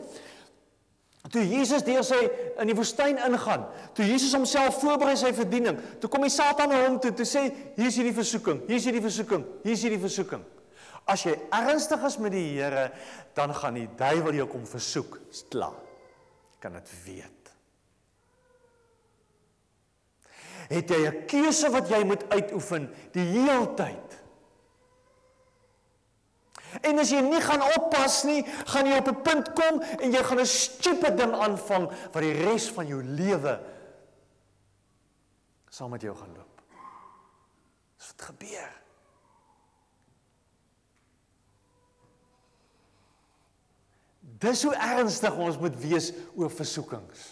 Toe 1.31 1.41
Jesus 1.47 1.85
deur 1.87 2.03
sy 2.03 2.17
in 2.59 2.67
die 2.67 2.75
woestyn 2.75 3.15
ingaan, 3.23 3.63
toe 3.95 4.03
Jesus 4.05 4.35
homself 4.35 4.81
voorberei 4.81 5.15
sy 5.17 5.31
bediening, 5.33 5.79
toe 6.01 6.09
kom 6.11 6.25
die 6.27 6.33
Satan 6.33 6.69
na 6.69 6.81
hom 6.83 6.99
toe 7.01 7.13
te 7.15 7.23
sê 7.25 7.47
hier 7.77 7.87
is 7.87 7.95
hierdie 7.97 8.13
versoeking, 8.13 8.59
hier 8.67 8.77
is 8.77 8.85
hierdie 8.85 9.01
versoeking, 9.01 9.45
hier 9.63 9.73
is 9.73 9.85
hierdie 9.87 10.01
versoeking. 10.03 10.43
As 11.07 11.23
jy 11.23 11.37
ernstig 11.55 12.03
is 12.03 12.19
met 12.19 12.35
die 12.35 12.43
Here, 12.57 12.89
dan 13.37 13.53
gaan 13.55 13.79
die 13.79 13.87
duiwel 13.97 14.41
jou 14.41 14.49
kom 14.51 14.67
versoek. 14.67 15.19
Dis 15.31 15.45
klaar. 15.53 15.79
Kan 16.59 16.75
dit 16.75 16.93
weet. 17.05 17.51
Het 20.75 20.89
jy 20.89 21.01
'n 21.07 21.25
keuse 21.29 21.69
wat 21.69 21.89
jy 21.89 22.03
moet 22.03 22.27
uitoefen 22.29 22.89
die 23.13 23.25
hele 23.31 23.73
tyd? 23.77 24.24
En 26.85 26.99
as 27.01 27.09
jy 27.09 27.21
nie 27.25 27.41
gaan 27.41 27.63
oppas 27.75 28.23
nie, 28.27 28.43
gaan 28.69 28.85
jy 28.85 28.97
op 29.01 29.07
'n 29.09 29.21
punt 29.21 29.53
kom 29.57 29.81
en 29.81 30.11
jy 30.11 30.23
gaan 30.23 30.39
'n 30.39 30.45
stupid 30.45 31.17
ding 31.17 31.33
aanvang 31.33 31.89
wat 32.13 32.21
die 32.21 32.33
res 32.45 32.69
van 32.69 32.87
jou 32.87 33.03
lewe 33.03 33.59
saam 35.75 35.89
met 35.91 36.01
jou 36.01 36.15
gaan 36.15 36.33
loop. 36.35 36.61
Dis 37.97 38.07
wat 38.07 38.21
gebeur. 38.21 38.73
Dis 44.19 44.63
hoe 44.63 44.75
ernstig 44.75 45.35
ons 45.35 45.57
moet 45.59 45.75
wees 45.79 46.11
oor 46.35 46.51
versoekings. 46.51 47.25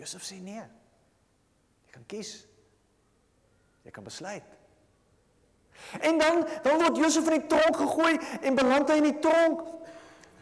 Josef 0.00 0.24
sê 0.24 0.40
nee. 0.40 0.64
Jy 1.84 1.92
kan 1.92 2.06
kies. 2.06 2.32
Jy 3.84 3.92
kan 3.94 4.04
besluit. 4.04 4.59
En 6.00 6.18
dan 6.18 6.46
dan 6.62 6.82
word 6.82 6.96
Josef 6.96 7.28
in 7.30 7.40
die 7.40 7.46
tronk 7.46 7.76
gegooi 7.76 8.18
en 8.40 8.54
beland 8.54 8.90
hy 8.90 8.98
in 9.02 9.08
die 9.10 9.18
tronk. 9.18 9.62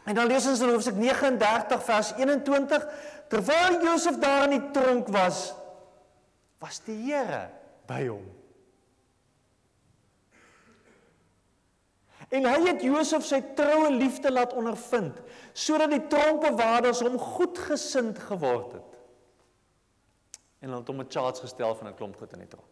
En 0.08 0.14
dan 0.14 0.26
lees 0.26 0.46
ons 0.48 0.60
in 0.64 0.72
Hoofstuk 0.72 0.96
39 0.96 1.84
vers 1.84 2.14
21 2.16 2.88
terwyl 3.28 3.82
Josef 3.84 4.18
daar 4.18 4.46
in 4.48 4.56
die 4.56 4.70
tronk 4.72 5.08
was, 5.12 5.52
was 6.58 6.80
die 6.86 6.96
Here 7.10 7.48
by 7.88 8.06
hom. 8.08 8.24
En 12.28 12.44
hy 12.44 12.56
het 12.66 12.82
Josef 12.84 13.24
sy 13.24 13.40
troue 13.56 13.88
liefde 13.94 14.32
laat 14.32 14.52
ondervind 14.56 15.20
sodat 15.56 15.94
die 15.94 16.04
tronkbewaarders 16.12 17.00
hom 17.04 17.16
goedgesind 17.18 18.20
geword 18.28 18.76
het. 18.76 18.96
En 20.60 20.68
hulle 20.68 20.82
het 20.82 20.90
hom 20.92 21.00
'n 21.00 21.08
charge 21.08 21.40
gestel 21.40 21.74
van 21.74 21.88
'n 21.88 21.94
klomp 21.94 22.16
goed 22.16 22.32
in 22.32 22.44
die 22.44 22.48
tronk. 22.48 22.67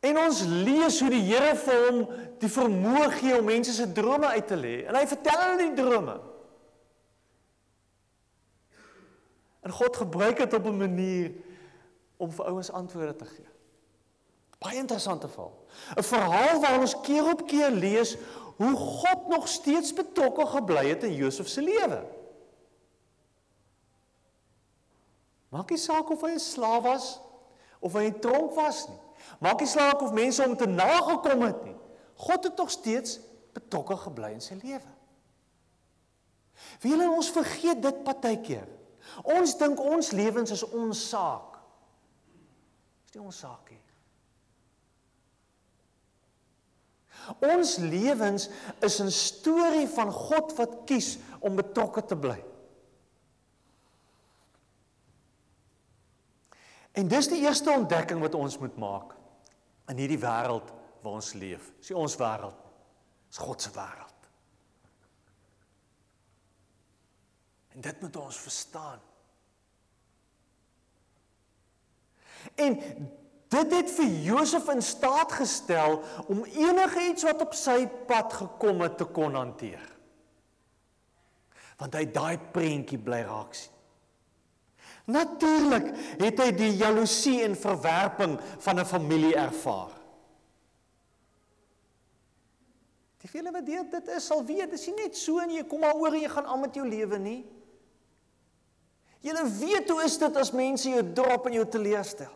En 0.00 0.18
ons 0.18 0.40
lees 0.46 1.00
hoe 1.02 1.10
die 1.10 1.24
Here 1.26 1.54
vir 1.58 1.84
hom 1.88 2.00
die 2.38 2.50
vermoë 2.50 3.10
gee 3.18 3.38
om 3.38 3.48
mense 3.50 3.74
se 3.74 3.88
drome 3.92 4.30
uit 4.30 4.46
te 4.46 4.58
lê. 4.58 4.74
En 4.86 4.94
hy 4.94 5.06
vertel 5.10 5.40
hulle 5.42 5.64
die 5.64 5.78
drome. 5.80 6.14
En 9.66 9.74
God 9.74 9.96
gebruik 9.96 10.38
dit 10.38 10.54
op 10.54 10.66
'n 10.66 10.76
manier 10.78 11.32
om 12.16 12.30
vir 12.30 12.44
ouens 12.44 12.70
antwoorde 12.70 13.16
te 13.16 13.24
gee. 13.24 13.48
Baie 14.58 14.78
interessante 14.78 15.28
verhaal. 15.28 15.66
'n 15.96 16.02
Verhaal 16.02 16.60
waar 16.60 16.78
ons 16.80 17.00
keer 17.00 17.30
op 17.30 17.46
keer 17.46 17.70
lees 17.70 18.16
hoe 18.56 18.76
God 18.76 19.28
nog 19.28 19.48
steeds 19.48 19.92
betrokke 19.94 20.46
gebly 20.46 20.88
het 20.88 21.02
in 21.02 21.14
Josef 21.14 21.48
se 21.48 21.62
lewe. 21.62 22.04
Maak 25.48 25.70
nie 25.70 25.78
saak 25.78 26.10
of 26.10 26.20
hy 26.20 26.30
'n 26.30 26.38
slaaf 26.38 26.82
was 26.82 27.20
of 27.80 27.92
hy 27.92 28.02
in 28.02 28.20
tronk 28.20 28.54
was 28.54 28.88
nie. 28.88 29.07
Maak 29.38 29.62
nie 29.62 29.70
saak 29.70 30.02
of 30.02 30.14
mense 30.16 30.42
hom 30.42 30.56
te 30.58 30.66
nagekom 30.66 31.44
het 31.46 31.64
nie. 31.66 31.76
God 32.18 32.48
het 32.48 32.56
nog 32.58 32.70
steeds 32.70 33.18
betrokke 33.54 33.96
gebly 33.96 34.32
in 34.34 34.42
sy 34.42 34.56
lewe. 34.58 34.94
Wie 36.82 36.92
hulle 36.94 37.10
ons 37.10 37.30
vergeet 37.30 37.82
dit 37.82 38.00
partykeer. 38.06 38.66
Ons 39.22 39.54
dink 39.58 39.80
ons 39.80 40.10
lewens 40.16 40.52
is 40.54 40.64
ons 40.66 41.04
saak. 41.10 41.60
Dis 43.06 43.16
nie 43.16 43.24
ons 43.24 43.44
saak 43.44 43.70
nie. 43.70 43.82
Ons 47.44 47.76
lewens 47.82 48.48
is 48.80 49.00
'n 49.00 49.10
storie 49.10 49.88
van 49.88 50.10
God 50.12 50.54
wat 50.56 50.84
kies 50.86 51.18
om 51.40 51.56
betrokke 51.56 52.04
te 52.04 52.16
bly. 52.16 52.38
En 56.92 57.08
dis 57.08 57.28
die 57.28 57.42
eerste 57.44 57.70
ontdekking 57.70 58.20
wat 58.20 58.34
ons 58.34 58.58
moet 58.58 58.76
maak 58.76 59.17
in 59.88 60.00
hierdie 60.00 60.20
wêreld 60.20 60.72
waar 61.02 61.18
ons 61.18 61.32
leef. 61.38 61.72
Dis 61.80 61.94
ons 61.96 62.16
wêreld. 62.20 62.64
Dis 63.28 63.40
God 63.44 63.62
se 63.62 63.72
wêreld. 63.74 64.28
En 67.76 67.84
dit 67.84 68.00
moet 68.00 68.16
ons 68.16 68.40
verstaan. 68.42 69.00
En 72.58 72.74
dit 73.48 73.72
het 73.74 73.92
vir 73.96 74.16
Josef 74.26 74.68
in 74.72 74.82
staat 74.82 75.32
gestel 75.32 76.00
om 76.26 76.44
enige 76.44 77.06
iets 77.10 77.26
wat 77.28 77.42
op 77.46 77.54
sy 77.56 77.86
pad 78.08 78.34
gekom 78.40 78.82
het 78.84 78.98
te 78.98 79.06
kon 79.14 79.38
hanteer. 79.38 79.84
Want 81.78 81.94
hy 81.94 82.04
daai 82.10 82.38
prentjie 82.52 82.98
bly 82.98 83.22
raak 83.28 83.54
sien. 83.54 83.77
Natuurlik 85.08 85.92
het 86.20 86.40
hy 86.42 86.50
die 86.52 86.74
jaloesie 86.76 87.40
en 87.46 87.56
verwerping 87.56 88.36
van 88.60 88.80
'n 88.80 88.84
familie 88.84 89.34
ervaar. 89.34 89.94
Die 93.18 93.30
vele 93.30 93.50
wat 93.50 93.66
dit 93.66 93.90
dit 93.90 94.08
is 94.08 94.26
sal 94.26 94.44
weet, 94.44 94.70
dis 94.70 94.86
nie 94.86 95.04
net 95.04 95.16
so 95.16 95.38
en 95.38 95.50
jy 95.50 95.64
kom 95.64 95.80
maar 95.80 95.94
oor 95.94 96.14
en 96.14 96.20
jy 96.20 96.28
gaan 96.28 96.46
aan 96.46 96.60
met 96.60 96.74
jou 96.74 96.86
lewe 96.86 97.18
nie. 97.18 97.46
Jy 99.20 99.32
weet 99.58 99.88
hoe 99.90 100.02
is 100.04 100.18
dit 100.18 100.36
as 100.36 100.52
mense 100.52 100.88
jou 100.88 101.12
drop 101.12 101.46
en 101.46 101.52
jou 101.52 101.64
teleurstel? 101.66 102.30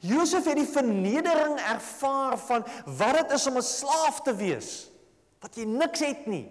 Josef 0.00 0.44
het 0.44 0.56
die 0.56 0.68
vernedering 0.68 1.58
ervaar 1.58 2.36
van 2.38 2.64
wat 2.84 3.16
dit 3.22 3.32
is 3.32 3.46
om 3.46 3.56
'n 3.56 3.62
slaaf 3.62 4.20
te 4.22 4.34
wees, 4.36 4.90
wat 5.40 5.56
jy 5.56 5.64
niks 5.64 6.00
het 6.00 6.26
nie. 6.26 6.46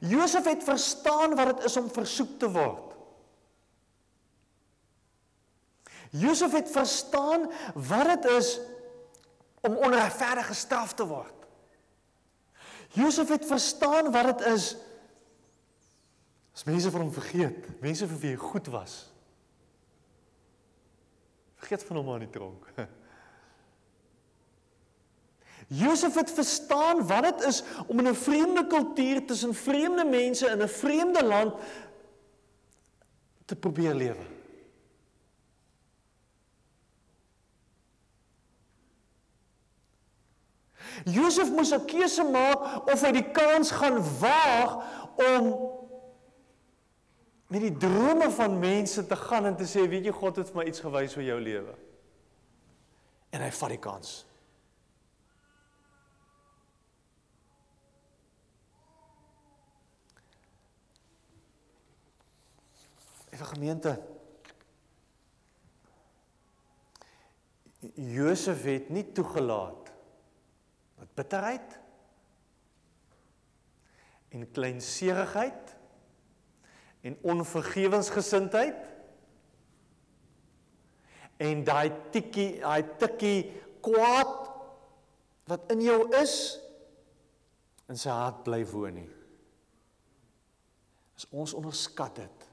Josef 0.00 0.44
het 0.44 0.64
verstaan 0.64 1.34
wat 1.34 1.56
dit 1.56 1.64
is 1.70 1.76
om 1.76 1.90
versoek 1.90 2.38
te 2.38 2.50
word. 2.50 2.94
Josef 6.10 6.52
het 6.52 6.70
verstaan 6.70 7.50
wat 7.74 8.06
dit 8.14 8.24
is 8.36 8.58
om 9.60 9.76
onregverdig 9.76 10.46
gestraf 10.46 10.94
te 10.94 11.06
word. 11.06 11.32
Josef 12.96 13.28
het 13.28 13.46
verstaan 13.46 14.12
wat 14.12 14.30
dit 14.36 14.46
is 14.54 14.76
as 16.56 16.64
mense 16.64 16.90
van 16.90 17.02
hom 17.04 17.12
vergeet, 17.12 17.66
mense 17.84 18.06
vir 18.08 18.20
wie 18.22 18.30
hy 18.32 18.36
goed 18.40 18.68
was. 18.72 18.94
Vergeet 21.60 21.84
van 21.84 21.98
hom 22.00 22.14
aan 22.14 22.24
die 22.24 22.32
tronk. 22.32 22.70
Josef 25.66 26.14
het 26.14 26.30
verstaan 26.30 27.06
wat 27.06 27.22
dit 27.22 27.42
is 27.42 27.62
om 27.86 27.98
in 27.98 28.08
'n 28.08 28.14
vreemde 28.14 28.66
kultuur 28.66 29.24
tussen 29.24 29.54
vreemde 29.54 30.04
mense 30.04 30.46
in 30.46 30.62
'n 30.62 30.68
vreemde 30.68 31.24
land 31.24 31.54
te 33.44 33.56
probeer 33.56 33.94
lewe. 33.94 34.24
Josef 41.04 41.50
moes 41.50 41.72
'n 41.72 41.84
keuse 41.84 42.24
maak 42.24 42.86
of 42.92 43.00
hy 43.00 43.12
die 43.12 43.30
kans 43.30 43.70
gaan 43.70 44.00
waag 44.18 44.78
om 45.14 45.44
met 47.46 47.60
die 47.60 47.76
drome 47.76 48.30
van 48.30 48.58
mense 48.58 49.06
te 49.06 49.16
gaan 49.16 49.46
en 49.46 49.56
te 49.56 49.64
sê 49.64 49.88
weet 49.88 50.04
jy 50.04 50.12
God 50.12 50.36
het 50.36 50.50
vir 50.50 50.56
my 50.56 50.64
iets 50.64 50.80
gewys 50.80 51.16
oor 51.16 51.22
jou 51.22 51.40
lewe. 51.40 51.74
En 53.30 53.40
hy 53.40 53.50
vat 53.50 53.68
die 53.68 53.78
kans. 53.78 54.26
Effe 63.36 63.44
gemeente. 63.44 64.02
Josef 67.94 68.62
het 68.64 68.88
nie 68.88 69.04
toegelaat 69.12 69.90
dat 70.96 71.10
bitterheid 71.14 71.74
en 74.28 74.46
kleinserigheid 74.56 75.74
en 77.00 77.18
onvergewensgesindheid 77.20 78.88
en 81.36 81.62
daai 81.68 81.92
tikkie 82.16 82.48
daai 82.64 82.88
tikkie 82.96 83.52
kwaad 83.84 84.50
wat 85.52 85.76
in 85.76 85.84
jou 85.90 86.00
is 86.22 86.38
in 87.92 88.00
sy 88.00 88.16
hart 88.16 88.40
bly 88.48 88.64
woon 88.72 89.02
nie. 89.02 89.08
As 91.20 91.28
ons 91.36 91.52
onderskat 91.52 92.24
dit. 92.24 92.45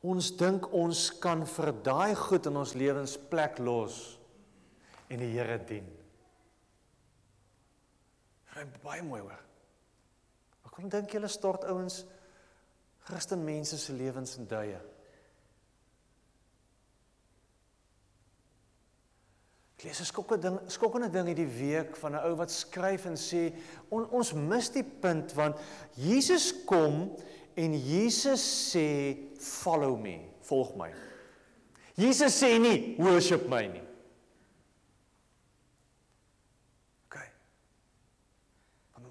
Ons 0.00 0.30
dink 0.32 0.70
ons 0.72 1.00
kan 1.20 1.42
vir 1.44 1.72
daai 1.84 2.14
goed 2.16 2.46
in 2.48 2.56
ons 2.56 2.72
lewens 2.74 3.18
plek 3.30 3.58
los 3.60 3.98
en 5.10 5.20
die 5.20 5.32
Here 5.34 5.58
dien. 5.68 5.88
Ek 8.56 8.80
baie 8.84 9.02
mooi 9.04 9.20
hoor. 9.20 9.42
Ek 10.64 10.72
kon 10.72 10.88
dink 10.92 11.12
julle 11.12 11.28
stort 11.28 11.66
ouens 11.68 12.04
Christen 13.04 13.44
mense 13.44 13.76
se 13.80 13.92
lewens 13.96 14.36
in 14.38 14.48
duie. 14.48 14.80
Ek 19.76 19.84
lees 19.84 20.00
'n 20.00 20.04
skokkende 20.04 20.42
ding, 20.42 20.58
skokkende 20.68 21.08
ding 21.08 21.26
hierdie 21.26 21.48
week 21.48 21.96
van 21.96 22.14
'n 22.14 22.24
ou 22.28 22.36
wat 22.36 22.50
skryf 22.50 23.06
en 23.06 23.16
sê 23.16 23.52
on, 23.90 24.04
ons 24.10 24.32
mis 24.32 24.68
die 24.70 24.84
punt 24.84 25.32
want 25.32 25.56
Jesus 25.96 26.52
kom 26.64 27.16
en 27.56 27.72
Jesus 27.72 28.74
sê 28.74 29.29
follow 29.40 29.96
me, 29.96 30.20
volg 30.48 30.76
my. 30.76 30.90
Jesus 31.96 32.36
sê 32.40 32.58
nie 32.60 32.96
worship 32.98 33.48
my 33.48 33.66
nie. 33.66 33.90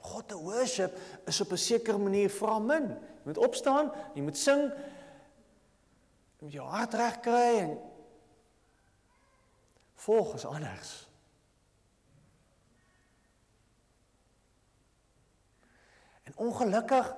God 0.09 0.27
te 0.27 0.37
worship 0.37 0.97
is 1.25 1.41
op 1.41 1.51
'n 1.51 1.57
sekere 1.57 1.97
manier 1.97 2.29
vra 2.29 2.59
min. 2.59 2.87
Jy 2.87 3.23
moet 3.23 3.37
opstaan, 3.37 3.91
jy 4.13 4.21
moet 4.21 4.37
sing, 4.37 4.71
jy 6.37 6.43
moet 6.43 6.53
jou 6.53 6.65
hart 6.67 6.93
reg 6.93 7.19
kry 7.19 7.59
en 7.59 7.79
volg 9.93 10.33
is 10.33 10.45
anders. 10.45 11.09
En 16.23 16.33
ongelukkig 16.35 17.15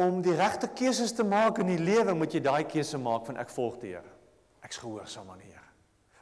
om 0.00 0.22
die 0.24 0.34
regte 0.36 0.68
keuses 0.76 1.12
te 1.16 1.24
maak 1.26 1.60
in 1.62 1.70
die 1.72 1.80
lewe, 1.80 2.14
moet 2.16 2.34
jy 2.34 2.42
daai 2.44 2.64
keuse 2.68 2.98
maak 3.00 3.26
van 3.28 3.40
ek 3.42 3.52
volg 3.52 3.78
die 3.82 3.94
Here. 3.94 4.16
Ek's 4.64 4.80
gehoorsaam 4.82 5.28
aan 5.32 5.42
die 5.42 5.50
Here. 5.52 5.68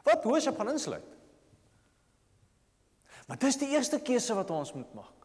Wat 0.07 0.25
worship 0.27 0.57
gaan 0.57 0.73
insluit? 0.73 1.15
Maar 3.29 3.37
dis 3.37 3.59
die 3.61 3.69
eerste 3.75 3.99
keuse 4.01 4.33
wat 4.33 4.51
ons 4.51 4.73
moet 4.73 4.93
maak. 4.97 5.15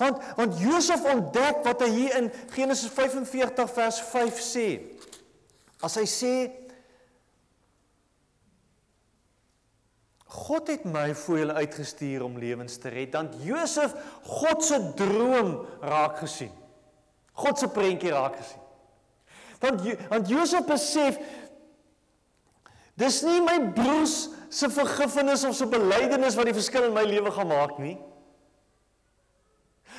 Want 0.00 0.22
want 0.38 0.58
Josef 0.60 1.04
ontdek 1.04 1.60
wat 1.66 1.84
hy 1.84 1.90
hier 1.92 2.16
in 2.18 2.30
Genesis 2.54 2.90
45 2.94 3.70
vers 3.76 4.00
5 4.08 4.42
sê. 4.42 4.66
As 5.84 5.98
hy 6.00 6.06
sê 6.08 6.34
God 10.32 10.70
het 10.72 10.86
my 10.88 11.10
voor 11.14 11.42
julle 11.42 11.58
uitgestuur 11.60 12.24
om 12.24 12.38
lewens 12.40 12.78
te 12.80 12.88
red, 12.88 13.12
dan 13.12 13.28
Josef 13.44 13.92
God 14.24 14.64
se 14.64 14.78
droom 14.96 15.58
raak 15.84 16.22
gesien. 16.24 16.54
God 17.32 17.58
se 17.58 17.68
prentjie 17.72 18.12
raak 18.12 18.36
gesien. 18.36 18.60
Want 19.62 19.86
want 20.10 20.28
Josef 20.28 20.66
besef 20.66 21.18
dis 22.98 23.22
nie 23.24 23.40
my 23.40 23.58
broers 23.72 24.28
se 24.52 24.68
vergifnis 24.68 25.44
of 25.48 25.54
se 25.56 25.66
belydenis 25.66 26.36
wat 26.36 26.50
die 26.50 26.56
verskil 26.56 26.90
in 26.90 26.96
my 26.96 27.04
lewe 27.08 27.32
gaan 27.32 27.48
maak 27.48 27.78
nie. 27.80 27.96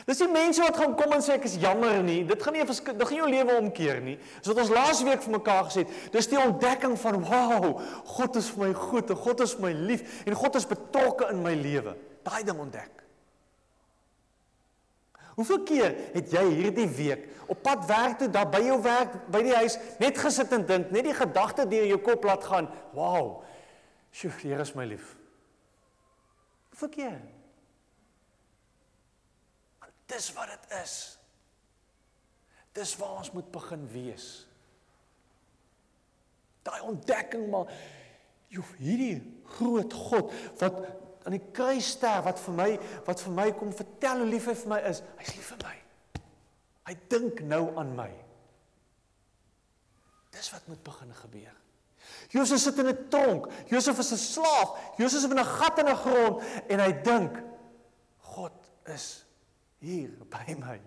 Dis 0.08 0.20
die 0.20 0.28
mense 0.28 0.62
wat 0.66 0.78
gaan 0.78 0.96
kom 1.00 1.14
en 1.16 1.22
sê 1.24 1.38
ek 1.38 1.46
is 1.48 1.56
jammer 1.62 2.02
nie. 2.04 2.22
Dit 2.28 2.42
gaan 2.44 2.58
nie 2.58 2.66
dit 2.66 3.06
gaan 3.08 3.20
jou 3.20 3.30
lewe 3.30 3.58
omkeer 3.62 4.02
nie. 4.04 4.18
Dis 4.42 4.52
wat 4.52 4.64
ons 4.66 4.74
laas 4.74 5.04
week 5.08 5.22
vir 5.24 5.36
mekaar 5.38 5.70
gesê 5.70 5.86
het. 5.86 5.94
Dis 6.16 6.28
die 6.32 6.40
ontdekking 6.42 6.98
van 7.00 7.22
wow, 7.24 7.70
God 8.18 8.42
is 8.42 8.50
vir 8.54 8.66
my 8.66 8.74
goed 8.78 9.14
en 9.14 9.22
God 9.24 9.46
is 9.46 9.56
vir 9.56 9.70
my 9.70 9.74
lief 9.92 10.26
en 10.28 10.36
God 10.38 10.60
is 10.60 10.68
betrokke 10.68 11.30
in 11.32 11.40
my 11.46 11.56
lewe. 11.56 11.96
Daai 12.28 12.44
ding 12.44 12.60
ontdek. 12.60 13.03
Hoeveel 15.34 15.64
keer 15.66 15.96
het 16.14 16.34
jy 16.34 16.44
hierdie 16.52 16.90
week 16.94 17.26
op 17.50 17.62
pad 17.66 17.88
werk 17.90 18.20
toe, 18.20 18.30
daar 18.30 18.50
by 18.54 18.62
jou 18.64 18.78
werk, 18.86 19.16
by 19.34 19.42
die 19.46 19.56
huis, 19.56 19.80
net 20.02 20.18
gesit 20.22 20.54
en 20.54 20.66
dink, 20.70 20.92
net 20.94 21.08
die 21.08 21.16
gedagte 21.18 21.66
deur 21.70 21.88
jou 21.90 22.00
kop 22.06 22.28
laat 22.30 22.46
gaan, 22.48 22.70
wow. 22.94 23.42
Sjoe, 24.14 24.32
die 24.42 24.52
Here 24.52 24.62
is 24.62 24.76
my 24.78 24.86
lief. 24.86 25.16
Hoeveel 26.74 26.94
keer? 26.94 27.18
Dis 30.14 30.30
wat 30.38 30.52
dit 30.54 30.78
is. 30.84 30.96
Dis 32.78 32.96
waar 32.98 33.20
ons 33.22 33.32
moet 33.34 33.50
begin 33.54 33.86
wees. 33.94 34.28
Daai 36.64 36.82
ontdekking 36.88 37.50
maar 37.52 37.72
joh, 38.54 38.70
hierdie 38.78 39.18
groot 39.58 39.94
God 39.94 40.34
wat 40.62 40.80
aan 41.24 41.38
die 41.38 41.52
kruis 41.56 41.94
sterf 41.96 42.26
wat 42.28 42.40
vir 42.44 42.54
my 42.58 42.70
wat 43.08 43.22
vir 43.24 43.34
my 43.38 43.48
kom 43.58 43.72
vertel 43.76 44.24
hoe 44.24 44.30
lief 44.30 44.48
hy 44.50 44.56
vir 44.60 44.72
my 44.74 44.80
is. 44.90 45.02
Hy's 45.22 45.34
lief 45.38 45.50
vir 45.54 45.64
my. 45.64 45.76
Hy 46.90 46.96
dink 47.10 47.42
nou 47.48 47.64
aan 47.80 47.96
my. 47.96 48.12
Dis 50.34 50.52
wat 50.52 50.68
moet 50.68 50.84
begin 50.84 51.14
gebeur. 51.16 51.56
Josef 52.34 52.60
sit 52.60 52.80
in 52.82 52.88
'n 52.88 53.10
tronk. 53.10 53.48
Josef 53.70 54.00
is 54.00 54.12
'n 54.12 54.18
slaaf. 54.18 54.98
Josef 54.98 55.24
is 55.24 55.32
in 55.32 55.40
'n 55.40 55.46
gat 55.46 55.80
in 55.80 55.88
'n 55.88 55.96
grond 55.96 56.44
en 56.68 56.80
hy 56.80 56.92
dink 57.02 57.40
God 58.20 58.72
is 58.86 59.26
hier 59.80 60.10
by 60.30 60.56
my. 60.60 60.80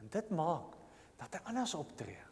En 0.00 0.08
dit 0.08 0.30
maak 0.30 0.76
dat 1.16 1.32
hy 1.32 1.40
anders 1.44 1.74
optree. 1.74 2.27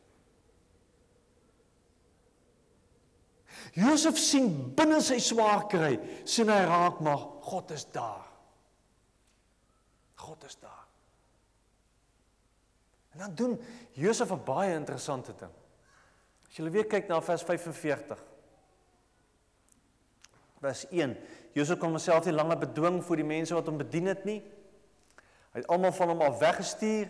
Josef 3.76 4.18
sien 4.18 4.48
binne 4.76 5.00
sy 5.04 5.18
swaar 5.22 5.66
kry, 5.70 5.96
sien 6.24 6.50
hy 6.52 6.62
raak 6.68 7.00
maar 7.04 7.20
God 7.46 7.70
is 7.76 7.84
daar. 7.92 8.24
God 10.16 10.44
is 10.48 10.56
daar. 10.60 10.84
En 13.14 13.18
dan 13.18 13.34
doen 13.34 13.60
Josef 13.92 14.30
'n 14.30 14.44
baie 14.44 14.74
interessante 14.74 15.34
ding. 15.38 15.52
As 16.48 16.56
jy 16.56 16.70
weer 16.70 16.86
kyk 16.86 17.08
na 17.08 17.20
vers 17.20 17.42
45. 17.42 18.24
Vers 20.60 20.86
1 20.90 21.16
Josef 21.52 21.78
kon 21.78 21.88
homself 21.90 22.24
nie 22.24 22.32
langer 22.32 22.58
bedwing 22.58 23.02
vir 23.04 23.16
die 23.16 23.24
mense 23.24 23.54
wat 23.54 23.66
hom 23.66 23.78
bedien 23.78 24.06
het 24.06 24.24
nie. 24.24 24.42
Hy 25.52 25.60
het 25.60 25.66
almal 25.66 25.92
van 25.92 26.08
hom 26.08 26.20
af 26.20 26.38
weggestuur. 26.38 27.08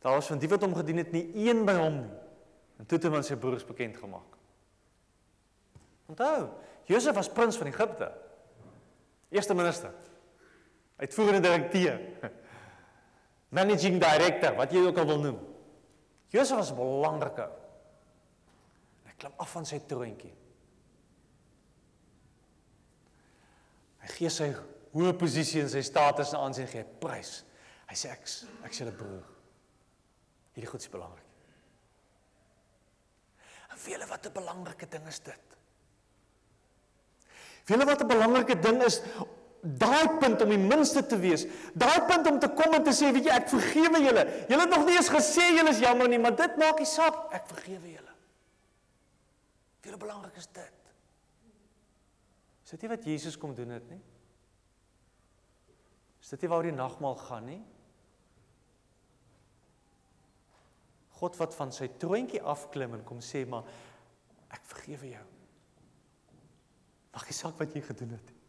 Daar 0.00 0.12
was 0.12 0.26
van 0.26 0.38
die 0.38 0.48
wat 0.48 0.62
hom 0.62 0.74
gedien 0.74 0.96
het 0.96 1.12
nie 1.12 1.32
een 1.34 1.64
by 1.64 1.74
hom 1.74 2.00
nie. 2.00 2.14
En 2.78 2.86
toe 2.86 2.98
het 2.98 3.08
hy 3.08 3.16
aan 3.16 3.24
sy 3.24 3.36
broers 3.40 3.64
bekend 3.66 3.96
gemaak. 3.96 4.35
Onthou, 6.06 6.48
Josef 6.86 7.14
was 7.14 7.28
prins 7.28 7.56
van 7.56 7.66
Egipte. 7.66 8.12
Eerste 9.28 9.54
minister. 9.54 9.92
Uitvoerende 10.96 11.40
direkteur. 11.48 12.00
Managing 13.58 14.00
director, 14.02 14.54
wat 14.54 14.72
jy 14.72 14.84
ook 14.86 14.98
al 14.98 15.06
wil 15.06 15.20
noem. 15.20 15.38
Josef 16.30 16.56
was 16.56 16.70
'n 16.70 16.78
belangrike. 16.78 17.48
Hy 19.04 19.12
klim 19.16 19.32
af 19.36 19.50
van 19.50 19.66
sy 19.66 19.78
troontjie. 19.78 20.34
Hy 23.98 24.08
gee 24.14 24.30
sy 24.30 24.50
hoë 24.94 25.12
posisie 25.18 25.62
en 25.62 25.70
sy 25.70 25.82
status 25.82 26.34
aan 26.34 26.48
aansien 26.48 26.68
gee 26.70 26.84
prys. 27.00 27.44
Hy 27.90 27.94
sê 27.94 28.10
ek 28.10 28.26
ek 28.64 28.74
sê 28.74 28.86
'n 28.86 28.96
broer. 28.96 29.24
Hierdie 30.54 30.70
goed 30.70 30.80
is 30.80 30.88
belangrik. 30.88 31.24
En 33.70 33.78
vir 33.78 33.92
julle 33.92 34.06
wat 34.06 34.26
'n 34.26 34.32
belangrike 34.32 34.88
ding 34.88 35.06
is 35.06 35.20
dit. 35.20 35.55
Vir 37.66 37.76
julle 37.76 37.88
wat 37.88 38.02
'n 38.02 38.08
belangrike 38.08 38.60
ding 38.62 38.82
is 38.82 39.02
daai 39.66 40.18
punt 40.20 40.42
om 40.42 40.48
die 40.52 40.60
minste 40.60 41.02
te 41.06 41.18
wees. 41.18 41.46
Daai 41.74 42.06
punt 42.06 42.26
om 42.30 42.38
te 42.38 42.48
kom 42.48 42.74
en 42.74 42.84
te 42.86 42.94
sê, 42.94 43.10
weet 43.12 43.26
jy, 43.26 43.34
ek 43.34 43.48
vergewe 43.50 44.00
julle. 44.02 44.24
Julle 44.48 44.62
het 44.62 44.70
nog 44.70 44.86
nie 44.86 44.96
eens 44.96 45.10
gesê 45.10 45.48
julle 45.56 45.72
is 45.74 45.82
jammer 45.82 46.08
nie, 46.08 46.18
maar 46.22 46.36
dit 46.36 46.56
maak 46.56 46.78
nie 46.78 46.86
saak. 46.86 47.32
Ek 47.34 47.46
vergewe 47.50 47.90
julle. 47.90 48.14
Vir 49.80 49.90
julle 49.90 50.02
belangrik 50.02 50.36
is 50.36 50.46
dit. 50.46 50.72
Is 52.64 52.70
dit 52.70 52.82
nie 52.82 52.88
wat 52.88 53.04
Jesus 53.04 53.38
kom 53.38 53.54
doen 53.54 53.74
het 53.76 53.90
nie? 53.90 54.00
Is 56.22 56.32
dit 56.34 56.42
nie 56.42 56.50
waar 56.50 56.66
die 56.66 56.74
nagmaal 56.74 57.16
gaan 57.16 57.46
nie? 57.46 57.62
God 61.20 61.38
wat 61.40 61.54
van 61.56 61.70
sy 61.72 61.88
troontjie 62.02 62.42
afklim 62.42 62.98
en 62.98 63.04
kom 63.06 63.22
sê 63.24 63.46
maar 63.48 63.64
ek 64.52 64.66
vergewe 64.74 65.14
jou. 65.14 65.26
Maak 67.16 67.30
nie 67.30 67.36
saak 67.36 67.56
wat 67.60 67.72
jy 67.72 67.80
gedoen 67.84 68.12
het 68.12 68.32
nie. 68.32 68.42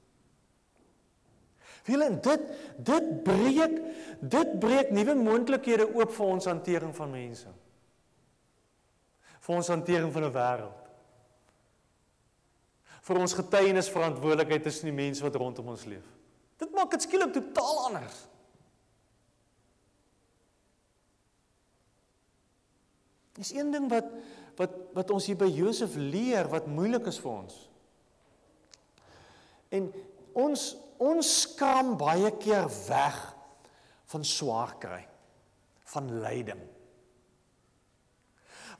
Wil 1.88 2.04
en 2.04 2.18
dit 2.20 2.50
dit 2.84 3.06
breek 3.24 3.78
dit 4.20 4.58
breek 4.60 4.90
nuwe 4.92 5.16
moontlikhede 5.16 5.86
oop 5.96 6.12
vir 6.12 6.34
ons 6.34 6.50
hantering 6.52 6.92
van 6.98 7.14
mense. 7.14 7.54
Vir 9.48 9.56
ons 9.56 9.72
hantering 9.72 10.12
van 10.12 10.28
'n 10.28 10.36
wêreld 10.36 10.88
vir 13.08 13.20
ons 13.24 13.36
getuienis 13.38 13.90
verantwoordelikheid 13.94 14.66
tussen 14.68 14.90
die 14.90 14.96
mense 14.96 15.24
wat 15.24 15.38
rondom 15.40 15.70
ons 15.72 15.86
leef. 15.88 16.04
Dit 16.60 16.74
maak 16.76 16.92
dit 16.92 17.06
skielik 17.06 17.32
totaal 17.32 17.86
anders. 17.86 18.18
Dis 23.38 23.54
een 23.54 23.72
ding 23.72 23.88
wat 23.92 24.12
wat 24.58 24.78
wat 24.98 25.12
ons 25.14 25.28
hier 25.30 25.38
by 25.38 25.48
Josef 25.54 25.96
leer 25.96 26.50
wat 26.50 26.66
moeilik 26.66 27.06
is 27.06 27.20
vir 27.22 27.32
ons. 27.32 27.58
En 29.74 29.90
ons 30.38 30.68
ons 30.98 31.28
skram 31.42 31.92
baie 31.98 32.32
keer 32.42 32.66
weg 32.88 33.18
van 34.10 34.24
swaar 34.26 34.72
kry, 34.82 35.04
van 35.94 36.08
lyding. 36.24 36.64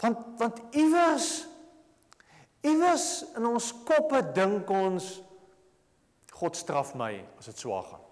Want 0.02 0.26
want 0.42 0.64
iewers 0.74 1.30
Iewers 2.66 3.24
in 3.38 3.46
ons 3.48 3.70
koppe 3.86 4.22
dink 4.36 4.70
ons 4.74 5.18
God 6.38 6.58
straf 6.58 6.94
my 6.98 7.14
as 7.40 7.50
dit 7.50 7.64
swaar 7.64 7.86
gaan. 7.88 8.04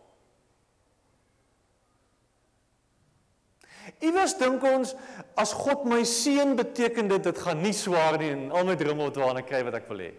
Iewers 4.02 4.34
dink 4.40 4.64
ons 4.66 4.96
as 5.38 5.54
God 5.54 5.84
my 5.90 6.02
seën 6.10 6.56
beteken 6.58 7.10
dit 7.12 7.26
dit 7.28 7.42
gaan 7.42 7.62
nie 7.62 7.74
swaar 7.76 8.18
nie 8.22 8.32
en 8.34 8.48
al 8.50 8.66
my 8.70 8.78
drome 8.80 9.10
wat 9.10 9.20
waarna 9.22 9.44
kry 9.46 9.62
wat 9.68 9.78
ek 9.78 9.90
wil 9.92 10.02
hê. 10.08 10.12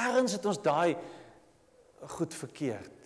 Ergens 0.00 0.38
het 0.38 0.46
ons 0.48 0.60
daai 0.64 0.94
goed 2.06 2.34
verkeerd. 2.34 2.96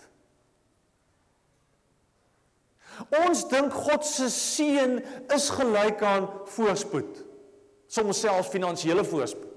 Ons 3.26 3.42
dink 3.50 3.74
God 3.74 4.06
se 4.06 4.28
seën 4.30 5.00
is 5.34 5.48
gelyk 5.50 6.02
aan 6.06 6.28
voorspoed. 6.54 7.24
Soms 7.90 8.20
selfs 8.22 8.52
finansiële 8.54 9.04
voorspoed. 9.04 9.50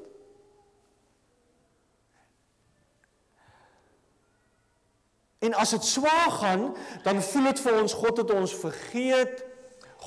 En 5.46 5.54
as 5.54 5.70
dit 5.70 5.86
swaar 5.86 6.32
gaan, 6.32 6.76
dan 7.04 7.22
voel 7.22 7.52
dit 7.52 7.60
vir 7.62 7.82
ons 7.82 7.94
God 7.94 8.18
het 8.24 8.32
ons 8.34 8.56
vergeet. 8.58 9.44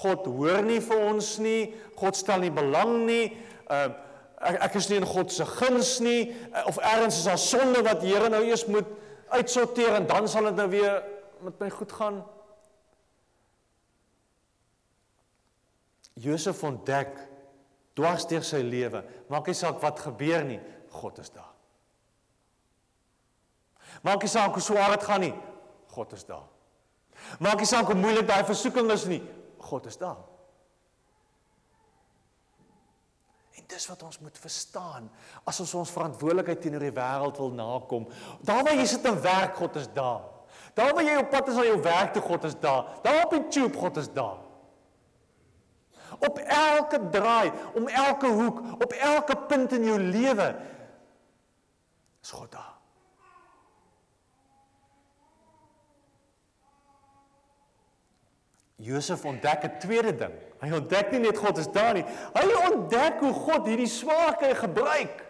God 0.03 0.27
hoor 0.27 0.63
nie 0.67 0.81
vir 0.83 1.03
ons 1.07 1.37
nie. 1.39 1.75
God 1.99 2.19
stel 2.19 2.43
nie 2.43 2.55
belang 2.55 3.05
nie. 3.07 3.27
Uh 3.71 3.91
ek, 4.41 4.57
ek 4.71 4.77
is 4.81 4.89
nie 4.91 4.99
in 5.01 5.09
God 5.09 5.33
se 5.33 5.45
guns 5.45 5.99
nie 6.01 6.31
uh, 6.31 6.63
of 6.71 6.79
ergens 6.81 7.19
is 7.21 7.27
daar 7.29 7.41
sonde 7.41 7.83
wat 7.85 8.01
Here 8.01 8.31
nou 8.33 8.41
eers 8.47 8.65
moet 8.73 8.89
uitsorteer 9.31 9.95
en 9.95 10.07
dan 10.07 10.29
sal 10.29 10.51
dit 10.51 10.59
nou 10.59 10.69
weer 10.73 11.03
met 11.41 11.59
my 11.59 11.71
goed 11.71 11.93
gaan. 11.93 12.21
Josef 16.21 16.63
ontdek 16.67 17.15
dwars 17.97 18.27
deur 18.29 18.45
sy 18.45 18.61
lewe, 18.65 19.05
maak 19.33 19.49
nie 19.49 19.57
saak 19.57 19.81
wat 19.83 20.03
gebeur 20.05 20.45
nie, 20.45 20.61
God 21.01 21.19
is 21.23 21.33
daar. 21.33 21.51
Maak 24.07 24.25
nie 24.25 24.31
saak 24.33 24.55
hoe 24.57 24.65
swaar 24.65 24.95
dit 24.95 25.05
gaan 25.05 25.25
nie. 25.25 25.35
God 25.91 26.13
is 26.17 26.25
daar. 26.25 26.47
Maak 27.43 27.61
nie 27.61 27.69
saak 27.69 27.91
hoe 27.91 27.99
moeilik 27.99 28.29
daai 28.29 28.45
versoeking 28.49 28.91
is 28.95 29.05
nie. 29.11 29.21
God 29.61 29.87
is 29.91 29.99
daar. 30.01 30.23
En 33.59 33.60
dis 33.71 33.87
wat 33.91 34.03
ons 34.03 34.19
moet 34.23 34.39
verstaan 34.43 35.09
as 35.49 35.61
ons 35.63 35.75
ons 35.83 35.95
verantwoordelikheid 35.95 36.61
teenoor 36.63 36.85
die 36.85 36.97
wêreld 36.97 37.41
wil 37.43 37.53
nakom. 37.55 38.07
Daar 38.47 38.65
waar 38.67 38.79
jy 38.79 38.87
sit 38.91 39.07
en 39.09 39.21
werk, 39.23 39.57
God 39.59 39.79
is 39.81 39.89
daar. 39.95 40.27
Daar 40.75 40.95
waar 40.95 41.07
jy 41.07 41.17
op 41.21 41.31
pad 41.31 41.51
is 41.51 41.59
na 41.59 41.67
jou 41.67 41.81
werk 41.85 42.15
toe, 42.15 42.23
God 42.23 42.47
is 42.49 42.57
daar. 42.63 42.97
Daar 43.05 43.25
op 43.25 43.35
die 43.37 43.45
tube, 43.49 43.79
God 43.79 44.01
is 44.03 44.11
daar. 44.15 44.39
Op 46.21 46.39
elke 46.43 46.99
draai, 47.15 47.53
om 47.79 47.87
elke 47.89 48.29
hoek, 48.29 48.59
op 48.83 48.93
elke 48.93 49.37
punt 49.49 49.73
in 49.79 49.87
jou 49.89 49.99
lewe 49.99 50.51
is 52.21 52.35
God 52.35 52.53
daar. 52.53 52.77
Josef 58.81 59.25
ontdek 59.25 59.65
'n 59.65 59.79
tweede 59.79 60.15
ding. 60.17 60.50
Hy 60.61 60.69
ontdek 60.77 61.15
nie 61.15 61.23
net 61.25 61.41
God 61.41 61.59
is 61.63 61.71
daar 61.73 61.95
nie. 61.97 62.05
Hy 62.37 62.47
ontdek 62.69 63.23
hoe 63.25 63.33
God 63.33 63.69
hierdie 63.69 63.89
swake 63.89 64.53
gebruik. 64.59 65.23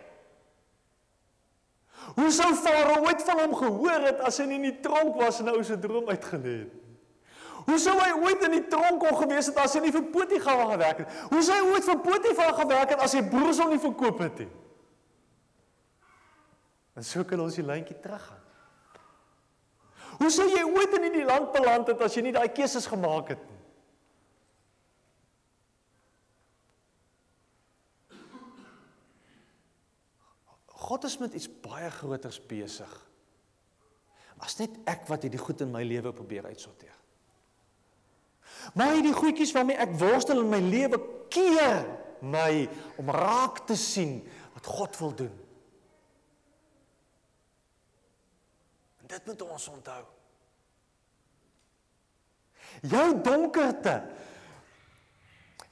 Hoe 2.16 2.30
sou 2.34 2.50
Farao 2.58 3.04
ooit 3.04 3.22
van 3.22 3.42
hom 3.44 3.54
gehoor 3.54 4.06
het 4.08 4.22
as 4.26 4.40
hy 4.42 4.48
nie 4.50 4.58
in 4.58 4.68
die 4.70 4.78
tronk 4.82 5.18
was 5.20 5.38
en 5.42 5.50
nou 5.50 5.60
sy 5.66 5.76
droom 5.78 6.08
uitgelê 6.10 6.56
het? 6.64 6.76
Hoe 7.68 7.76
sou 7.78 7.92
hy 8.00 8.08
ooit 8.24 8.42
in 8.48 8.56
die 8.56 8.64
tronk 8.72 9.02
kon 9.04 9.18
gewees 9.20 9.50
het 9.52 9.58
as 9.62 9.76
hy 9.76 9.84
nie 9.84 9.92
vir 9.94 10.08
Potifar 10.10 10.64
gewerk 10.72 11.04
het? 11.04 11.18
Hoe 11.30 11.42
sou 11.44 11.58
hy 11.58 11.74
ooit 11.74 11.86
vir 11.86 12.00
Potifar 12.02 12.54
gewerk 12.58 12.94
het 12.96 13.04
as 13.04 13.14
hy 13.14 13.22
broers 13.30 13.60
hom 13.62 13.70
nie 13.70 13.82
verkoop 13.82 14.24
het 14.24 14.42
nie? 14.42 14.50
En 16.98 17.06
so 17.06 17.22
kan 17.24 17.44
ons 17.44 17.54
die 17.60 17.66
lyntjie 17.66 17.98
teruggaan. 18.02 18.40
Hoe 20.20 20.32
sou 20.32 20.48
jy 20.50 20.64
ooit 20.66 20.98
in 20.98 21.06
hierdie 21.06 21.28
land 21.28 21.52
beland 21.54 21.88
het 21.92 22.02
as 22.04 22.16
jy 22.16 22.26
nie 22.26 22.34
daai 22.34 22.50
keuses 22.52 22.88
gemaak 22.90 23.36
het 23.36 23.44
nie? 23.44 23.59
God 30.90 31.04
is 31.06 31.20
met 31.22 31.36
iets 31.38 31.46
baie 31.62 31.86
groters 31.94 32.40
besig. 32.50 32.90
As 34.42 34.56
net 34.58 34.74
ek 34.90 35.04
wat 35.06 35.22
hierdie 35.22 35.38
goed 35.38 35.60
in 35.62 35.70
my 35.70 35.84
lewe 35.86 36.10
probeer 36.16 36.48
uitsorteer. 36.50 36.96
Maar 38.74 38.96
hierdie 38.96 39.14
goedjies 39.14 39.52
waarmee 39.54 39.78
ek 39.78 39.92
worstel 40.00 40.42
in 40.42 40.50
my 40.50 40.58
lewe 40.64 40.98
keer 41.30 41.84
my 42.26 42.66
om 42.98 43.12
raak 43.14 43.62
te 43.68 43.76
sien 43.78 44.18
wat 44.56 44.66
God 44.66 44.98
wil 44.98 45.14
doen. 45.22 45.36
En 49.04 49.12
dit 49.14 49.30
moet 49.30 49.46
ons 49.46 49.68
onthou. 49.76 50.02
Jou 52.90 53.06
donkerte. 53.22 53.94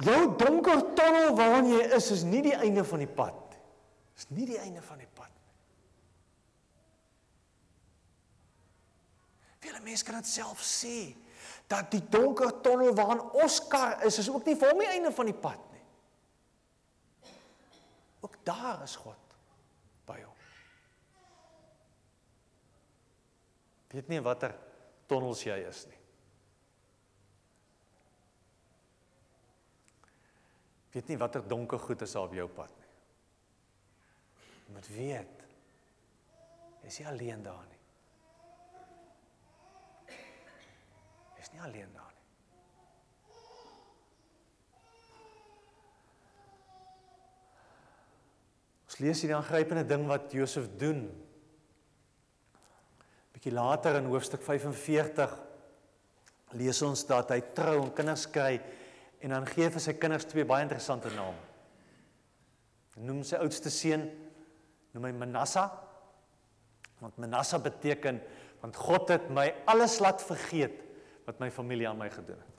Jou 0.06 0.22
donker 0.38 0.86
tonnel 0.94 1.34
waarin 1.34 1.74
jy 1.74 1.84
is 1.98 2.12
is 2.14 2.22
nie 2.22 2.44
die 2.46 2.54
einde 2.54 2.86
van 2.86 3.02
die 3.02 3.10
pad 3.18 3.47
is 4.18 4.26
nie 4.34 4.46
die 4.46 4.58
einde 4.58 4.82
van 4.82 4.98
die 4.98 5.10
pad 5.14 5.30
nie. 5.30 5.54
Vele 9.62 9.82
mense 9.84 10.06
kan 10.06 10.18
dit 10.18 10.30
self 10.30 10.62
sê 10.64 10.98
dat 11.70 11.90
die 11.92 12.02
donker 12.10 12.50
tonnel 12.64 12.94
waarin 12.98 13.22
Oskar 13.44 14.02
is 14.06 14.18
is 14.18 14.30
ook 14.30 14.46
nie 14.48 14.56
vir 14.58 14.72
hom 14.72 14.82
die 14.82 14.90
einde 14.90 15.12
van 15.14 15.30
die 15.30 15.36
pad 15.36 15.62
nie. 15.74 15.84
Ook 18.26 18.40
daar 18.46 18.82
is 18.86 18.96
God 18.98 19.36
by 20.08 20.18
hom. 20.22 20.34
Weet 23.94 24.10
nie 24.10 24.20
watter 24.24 24.56
tonnels 25.08 25.44
jy 25.46 25.60
is 25.68 25.84
nie. 25.90 26.02
Weet 30.96 31.12
nie 31.12 31.20
watter 31.20 31.44
donker 31.46 31.78
goed 31.78 32.02
is 32.02 32.16
op 32.18 32.34
jou 32.34 32.48
pad. 32.50 32.77
Jy 34.68 34.74
moet 34.76 34.88
weet 34.92 35.44
jy 36.82 36.90
is 36.92 36.98
nie 37.00 37.06
alleen 37.08 37.40
daar 37.44 37.64
nie. 37.68 37.78
Jy 41.36 41.40
is 41.44 41.50
nie 41.54 41.62
alleen 41.64 41.94
daar 41.96 42.12
nie. 42.12 42.26
Ons 48.84 49.00
lees 49.00 49.24
hier 49.24 49.32
die 49.32 49.38
aangrypende 49.38 49.86
ding 49.88 50.04
wat 50.08 50.36
Josef 50.36 50.68
doen. 50.80 51.06
Bietjie 53.32 53.56
later 53.56 53.96
in 54.02 54.12
hoofstuk 54.12 54.44
45 54.44 55.36
lees 56.60 56.84
ons 56.84 57.08
dat 57.08 57.32
hy 57.32 57.40
trou 57.56 57.78
en 57.86 57.92
kinders 57.96 58.28
kry 58.32 58.58
en 59.24 59.32
dan 59.32 59.48
gee 59.48 59.64
hy 59.64 59.72
vir 59.72 59.88
sy 59.88 59.96
kinders 59.96 60.28
twee 60.28 60.44
baie 60.48 60.68
interessante 60.68 61.12
name. 61.16 61.40
Noem 63.00 63.24
sy 63.24 63.40
oudste 63.40 63.72
seun 63.72 64.08
noem 64.98 65.08
hy 65.12 65.14
Manassa. 65.14 65.68
Want 66.98 67.18
Manassa 67.22 67.60
beteken 67.62 68.20
want 68.58 68.74
God 68.74 69.12
het 69.14 69.28
my 69.30 69.46
alles 69.70 70.00
laat 70.02 70.22
vergeet 70.26 70.80
wat 71.28 71.38
my 71.38 71.46
familie 71.54 71.86
aan 71.86 72.00
my 72.00 72.08
gedoen 72.10 72.40
het. 72.42 72.54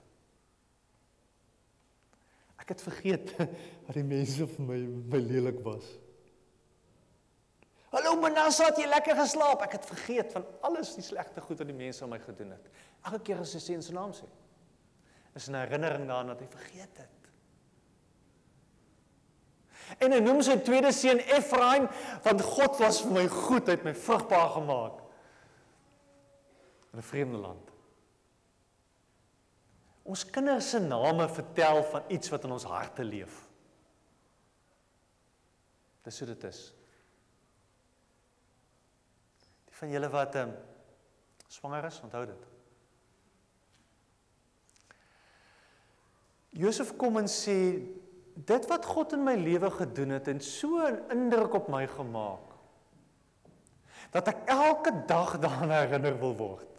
Ek 2.64 2.72
het 2.72 2.84
vergeet 2.84 3.34
dat 3.84 3.96
die 3.98 4.06
mense 4.06 4.46
vir 4.48 4.64
my 4.64 4.78
my 5.12 5.20
lelik 5.20 5.60
was. 5.66 5.84
Hallo 7.90 8.14
Manassa, 8.22 8.70
het 8.70 8.78
jy 8.78 8.86
lekker 8.88 9.18
geslaap? 9.18 9.66
Ek 9.66 9.76
het 9.76 9.88
vergeet 9.90 10.32
van 10.32 10.46
alles 10.64 10.94
die 10.96 11.04
slegte 11.04 11.42
goed 11.44 11.60
wat 11.60 11.68
die 11.68 11.76
mense 11.76 12.04
aan 12.06 12.14
my 12.14 12.20
gedoen 12.22 12.54
het. 12.54 12.68
Elke 13.02 13.20
keer 13.28 13.42
as 13.42 13.52
hy 13.58 13.60
sê 13.64 13.76
sy 13.82 13.96
naam 13.96 14.14
sê, 14.16 14.28
is 15.36 15.48
'n 15.50 15.58
herinnering 15.58 16.06
daaraan 16.06 16.32
dat 16.32 16.40
hy 16.40 16.48
vergeet 16.54 17.02
het. 17.02 17.19
En 19.98 20.12
hy 20.12 20.20
noem 20.22 20.42
sy 20.42 20.56
tweede 20.62 20.92
seun 20.94 21.18
Efraim 21.34 21.88
want 22.24 22.42
God 22.46 22.78
was 22.78 23.00
vir 23.02 23.16
my 23.16 23.26
goed, 23.32 23.66
hy 23.66 23.76
het 23.78 23.86
my 23.86 23.94
vrugbaar 23.94 24.54
gemaak 24.58 25.00
in 26.92 26.98
'n 26.98 27.02
vreemde 27.02 27.38
land. 27.38 27.70
Ons 30.02 30.24
kinders 30.24 30.70
se 30.70 30.78
name 30.78 31.28
vertel 31.28 31.82
van 31.82 32.02
iets 32.08 32.30
wat 32.30 32.44
in 32.44 32.50
ons 32.50 32.64
harte 32.64 33.04
leef. 33.04 33.46
Dis 36.02 36.18
hoe 36.18 36.28
dit 36.28 36.44
is. 36.44 36.60
Die 39.68 39.76
van 39.76 39.90
julle 39.90 40.08
wat 40.10 40.34
um, 40.40 40.54
swanger 41.46 41.84
is, 41.84 42.00
onthou 42.00 42.24
dit. 42.26 42.46
Josef 46.50 46.96
kom 46.98 47.20
en 47.20 47.28
sê 47.30 47.56
dit 48.46 48.66
wat 48.70 48.86
God 48.86 49.12
in 49.16 49.24
my 49.26 49.34
lewe 49.36 49.70
gedoen 49.70 50.14
het 50.16 50.28
en 50.28 50.40
so 50.40 50.78
'n 50.86 51.00
indruk 51.10 51.54
op 51.54 51.68
my 51.68 51.86
gemaak 51.86 52.46
dat 54.10 54.28
ek 54.28 54.48
elke 54.50 54.92
dag 55.06 55.38
daaraan 55.38 55.70
herinner 55.70 56.18
wil 56.18 56.34
word. 56.36 56.70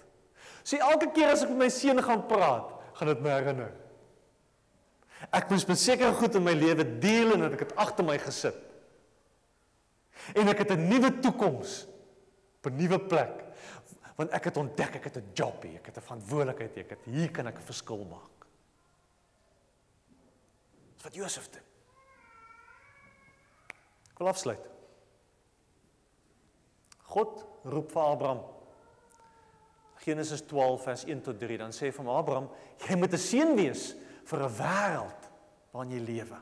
So 0.63 0.77
elke 0.77 1.11
keer 1.11 1.31
as 1.31 1.43
ek 1.43 1.49
met 1.49 1.57
my 1.57 1.69
seun 1.69 2.01
gaan 2.03 2.25
praat, 2.27 2.73
gaan 2.93 3.07
dit 3.07 3.21
my 3.23 3.29
herinner. 3.29 3.71
Ek 5.29 5.49
moes 5.49 5.65
met 5.69 5.79
sekere 5.79 6.11
goed 6.17 6.35
in 6.35 6.43
my 6.43 6.53
lewe 6.57 6.85
deel 6.99 7.33
en 7.35 7.45
dat 7.45 7.55
ek 7.55 7.67
dit 7.67 7.75
agter 7.75 8.05
my 8.05 8.17
gesit. 8.17 8.57
En 10.35 10.47
ek 10.47 10.65
het 10.65 10.71
'n 10.71 10.87
nuwe 10.87 11.19
toekoms 11.19 11.87
op 12.57 12.71
'n 12.71 12.75
nuwe 12.75 12.99
plek. 12.99 13.45
Want 14.15 14.31
ek 14.31 14.43
het 14.43 14.57
ontdek 14.57 14.95
ek 14.95 15.03
het 15.03 15.17
'n 15.17 15.31
job 15.33 15.63
hier, 15.63 15.79
ek 15.79 15.85
het 15.85 15.97
'n 15.97 16.07
verantwoordelikheid 16.09 16.73
hier, 16.75 16.83
ek 16.83 16.89
het 16.89 17.05
hier 17.05 17.31
kan 17.31 17.47
ek 17.47 17.57
'n 17.57 17.69
verskil 17.71 18.05
maak. 18.09 18.30
Wat 21.01 21.15
Josef 21.15 21.49
doen. 21.49 21.67
Ek 24.11 24.19
wil 24.21 24.29
afsluit. 24.29 24.67
God 27.11 27.41
roep 27.63 27.91
vir 27.91 28.03
Abraham. 28.03 28.43
Genesis 30.01 30.41
12 30.49 30.83
vers 30.83 31.03
1 31.05 31.25
tot 31.25 31.39
3 31.39 31.57
dan 31.61 31.73
sê 31.75 31.89
hy 31.89 31.95
vir 31.95 32.07
Abraham, 32.09 32.47
jy 32.87 32.95
moet 32.97 33.13
'n 33.13 33.21
seun 33.21 33.55
wees 33.55 33.95
vir 34.25 34.39
'n 34.45 34.55
wêreld 34.57 35.29
waarin 35.71 35.91
jy 35.91 35.99
lewe. 35.99 36.39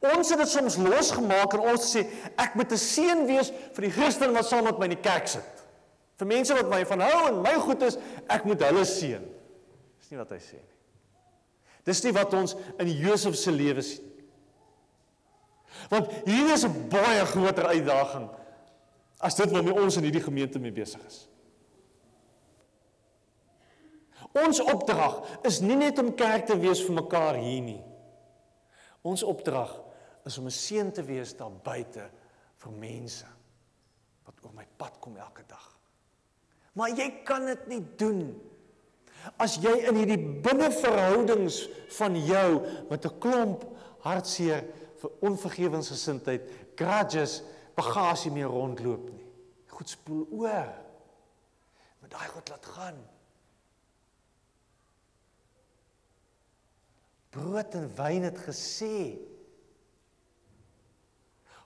Ons 0.00 0.30
het 0.30 0.38
dit 0.38 0.48
soms 0.48 0.76
losgemaak 0.76 1.54
en 1.54 1.60
ons 1.60 1.94
sê 1.94 2.06
ek 2.38 2.54
moet 2.54 2.72
'n 2.72 2.78
seun 2.78 3.26
wees 3.26 3.50
vir 3.50 3.82
die 3.82 3.90
Christen 3.90 4.32
wat 4.32 4.46
saam 4.46 4.64
met 4.64 4.78
my 4.78 4.84
in 4.84 4.96
die 4.96 5.02
kerk 5.02 5.28
sit. 5.28 5.64
Vir 6.16 6.26
mense 6.26 6.54
wat 6.54 6.70
my 6.70 6.84
van 6.84 7.00
hou 7.00 7.28
en 7.28 7.42
my 7.42 7.54
goed 7.60 7.82
is, 7.82 7.96
ek 8.28 8.44
moet 8.44 8.60
hulle 8.60 8.84
seën. 8.84 9.24
Dis 9.98 10.10
nie 10.10 10.18
wat 10.18 10.30
hy 10.30 10.38
sê 10.38 10.54
nie. 10.54 10.79
Dis 11.84 12.02
nie 12.04 12.12
wat 12.12 12.34
ons 12.34 12.56
in 12.78 12.90
Josef 12.90 13.36
se 13.36 13.52
lewe 13.52 13.82
sien. 13.82 14.06
Want 15.88 16.12
hier 16.26 16.52
is 16.52 16.64
'n 16.64 16.88
baie 16.88 17.24
groter 17.26 17.66
uitdaging 17.66 18.28
as 19.18 19.34
dit 19.34 19.50
waarmee 19.50 19.74
ons 19.74 19.96
in 19.96 20.02
hierdie 20.02 20.22
gemeente 20.22 20.58
mee 20.58 20.72
besig 20.72 21.00
is. 21.06 21.28
Ons 24.32 24.60
opdrag 24.60 25.22
is 25.42 25.60
nie 25.60 25.76
net 25.76 25.98
om 25.98 26.14
kerk 26.14 26.46
te 26.46 26.58
wees 26.58 26.82
vir 26.86 26.94
mekaar 26.94 27.34
hier 27.34 27.62
nie. 27.62 27.82
Ons 29.02 29.22
opdrag 29.22 29.72
is 30.24 30.38
om 30.38 30.46
'n 30.46 30.50
seën 30.50 30.92
te 30.92 31.02
wees 31.02 31.36
daar 31.36 31.50
buite 31.50 32.10
vir 32.56 32.72
mense 32.72 33.26
wat 34.24 34.34
oor 34.44 34.52
my 34.54 34.66
pad 34.76 35.00
kom 35.00 35.16
elke 35.16 35.42
dag. 35.46 35.78
Maar 36.72 36.88
jy 36.88 37.22
kan 37.24 37.46
dit 37.46 37.66
nie 37.66 37.82
doen 37.96 38.49
As 39.36 39.58
jy 39.60 39.72
in 39.88 39.98
hierdie 40.00 40.20
binneverhoudings 40.44 41.68
van 41.98 42.16
jou 42.24 42.60
met 42.90 43.04
'n 43.04 43.18
klomp 43.18 43.64
hartseer 44.00 44.64
vir 45.00 45.10
onvergewensgesindheid, 45.20 46.42
grudges, 46.76 47.42
bagasie 47.76 48.30
mee 48.32 48.44
rondloop 48.44 49.10
nie. 49.10 49.26
Goed 49.66 49.88
spoel 49.88 50.26
oor. 50.30 50.72
Met 52.00 52.10
daai 52.10 52.28
goed 52.28 52.48
laat 52.48 52.66
gaan. 52.66 53.00
Brood 57.30 57.74
en 57.78 57.86
wyn 57.96 58.26
het 58.26 58.38
gesê. 58.38 59.18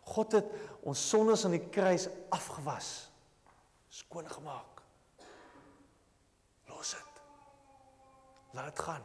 God 0.05 0.37
het 0.37 0.53
ons 0.85 1.09
sondes 1.09 1.47
aan 1.47 1.57
die 1.57 1.69
kruis 1.73 2.09
afgewas. 2.29 3.11
Skoon 3.89 4.29
gemaak. 4.29 4.83
Los 6.69 6.93
dit. 6.93 7.14
Laat 8.55 8.71
dit 8.71 8.85
gaan. 8.87 9.05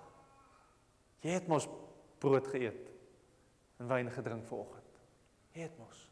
Jy 1.25 1.33
het 1.35 1.47
mos 1.49 1.65
brood 2.21 2.47
geëet 2.47 2.91
en 3.79 3.89
wyn 3.89 4.11
gedrink 4.13 4.45
vanoggend. 4.47 5.01
Jy 5.55 5.65
het 5.65 5.77
mos. 5.81 6.05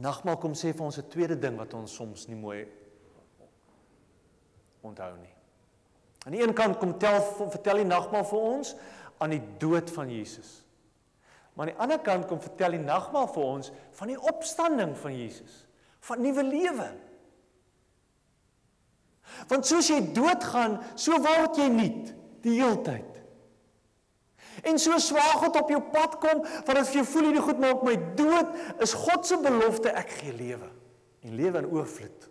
Nagmaal 0.00 0.38
kom 0.40 0.54
sê 0.56 0.72
vir 0.72 0.86
ons 0.86 0.98
'n 0.98 1.08
tweede 1.08 1.36
ding 1.38 1.56
wat 1.58 1.74
ons 1.74 1.94
soms 1.94 2.26
nie 2.26 2.36
mooi 2.36 2.66
onthou 4.80 5.16
nie. 5.16 5.34
Aan 6.26 6.32
die 6.32 6.42
een 6.42 6.54
kant 6.54 6.78
kom 6.78 6.98
tel 6.98 7.20
vertel 7.50 7.82
die 7.82 7.88
nagmaal 7.88 8.24
vir 8.24 8.38
ons 8.38 8.74
aan 9.18 9.30
die 9.30 9.42
dood 9.58 9.90
van 9.90 10.10
Jesus. 10.10 10.64
Maar 11.54 11.66
aan 11.66 11.72
die 11.72 11.82
ander 11.82 12.00
kant 12.00 12.26
kom 12.26 12.40
vertel 12.40 12.70
die 12.70 12.84
nagmaal 12.84 13.28
vir 13.34 13.42
ons 13.42 13.72
van 13.98 14.08
die 14.08 14.20
opstanding 14.20 14.94
van 14.98 15.16
Jesus, 15.16 15.66
van 16.08 16.22
nuwe 16.22 16.44
lewe. 16.46 16.88
Want 19.50 19.66
soos 19.66 19.88
jy 19.90 20.00
doodgaan, 20.14 20.78
so 20.98 21.16
word 21.22 21.58
jy 21.60 21.68
nuut 21.72 22.12
die 22.44 22.58
heeltyd. 22.58 23.08
En 24.68 24.78
so 24.78 24.98
swaar 25.00 25.38
God 25.40 25.56
op 25.62 25.70
jou 25.72 25.80
pad 25.94 26.18
kom, 26.22 26.42
want 26.66 26.78
as 26.78 26.92
jy 26.94 27.04
voel 27.08 27.30
hierdie 27.30 27.44
goed 27.44 27.62
maak 27.62 27.84
my 27.86 27.94
dood, 28.18 28.52
is 28.84 28.94
God 28.98 29.26
se 29.26 29.38
belofte 29.40 29.94
ek 29.96 30.12
gee 30.20 30.34
lewe. 30.36 30.68
En 31.22 31.38
lewe 31.38 31.62
in 31.62 31.70
oorvloed. 31.70 32.28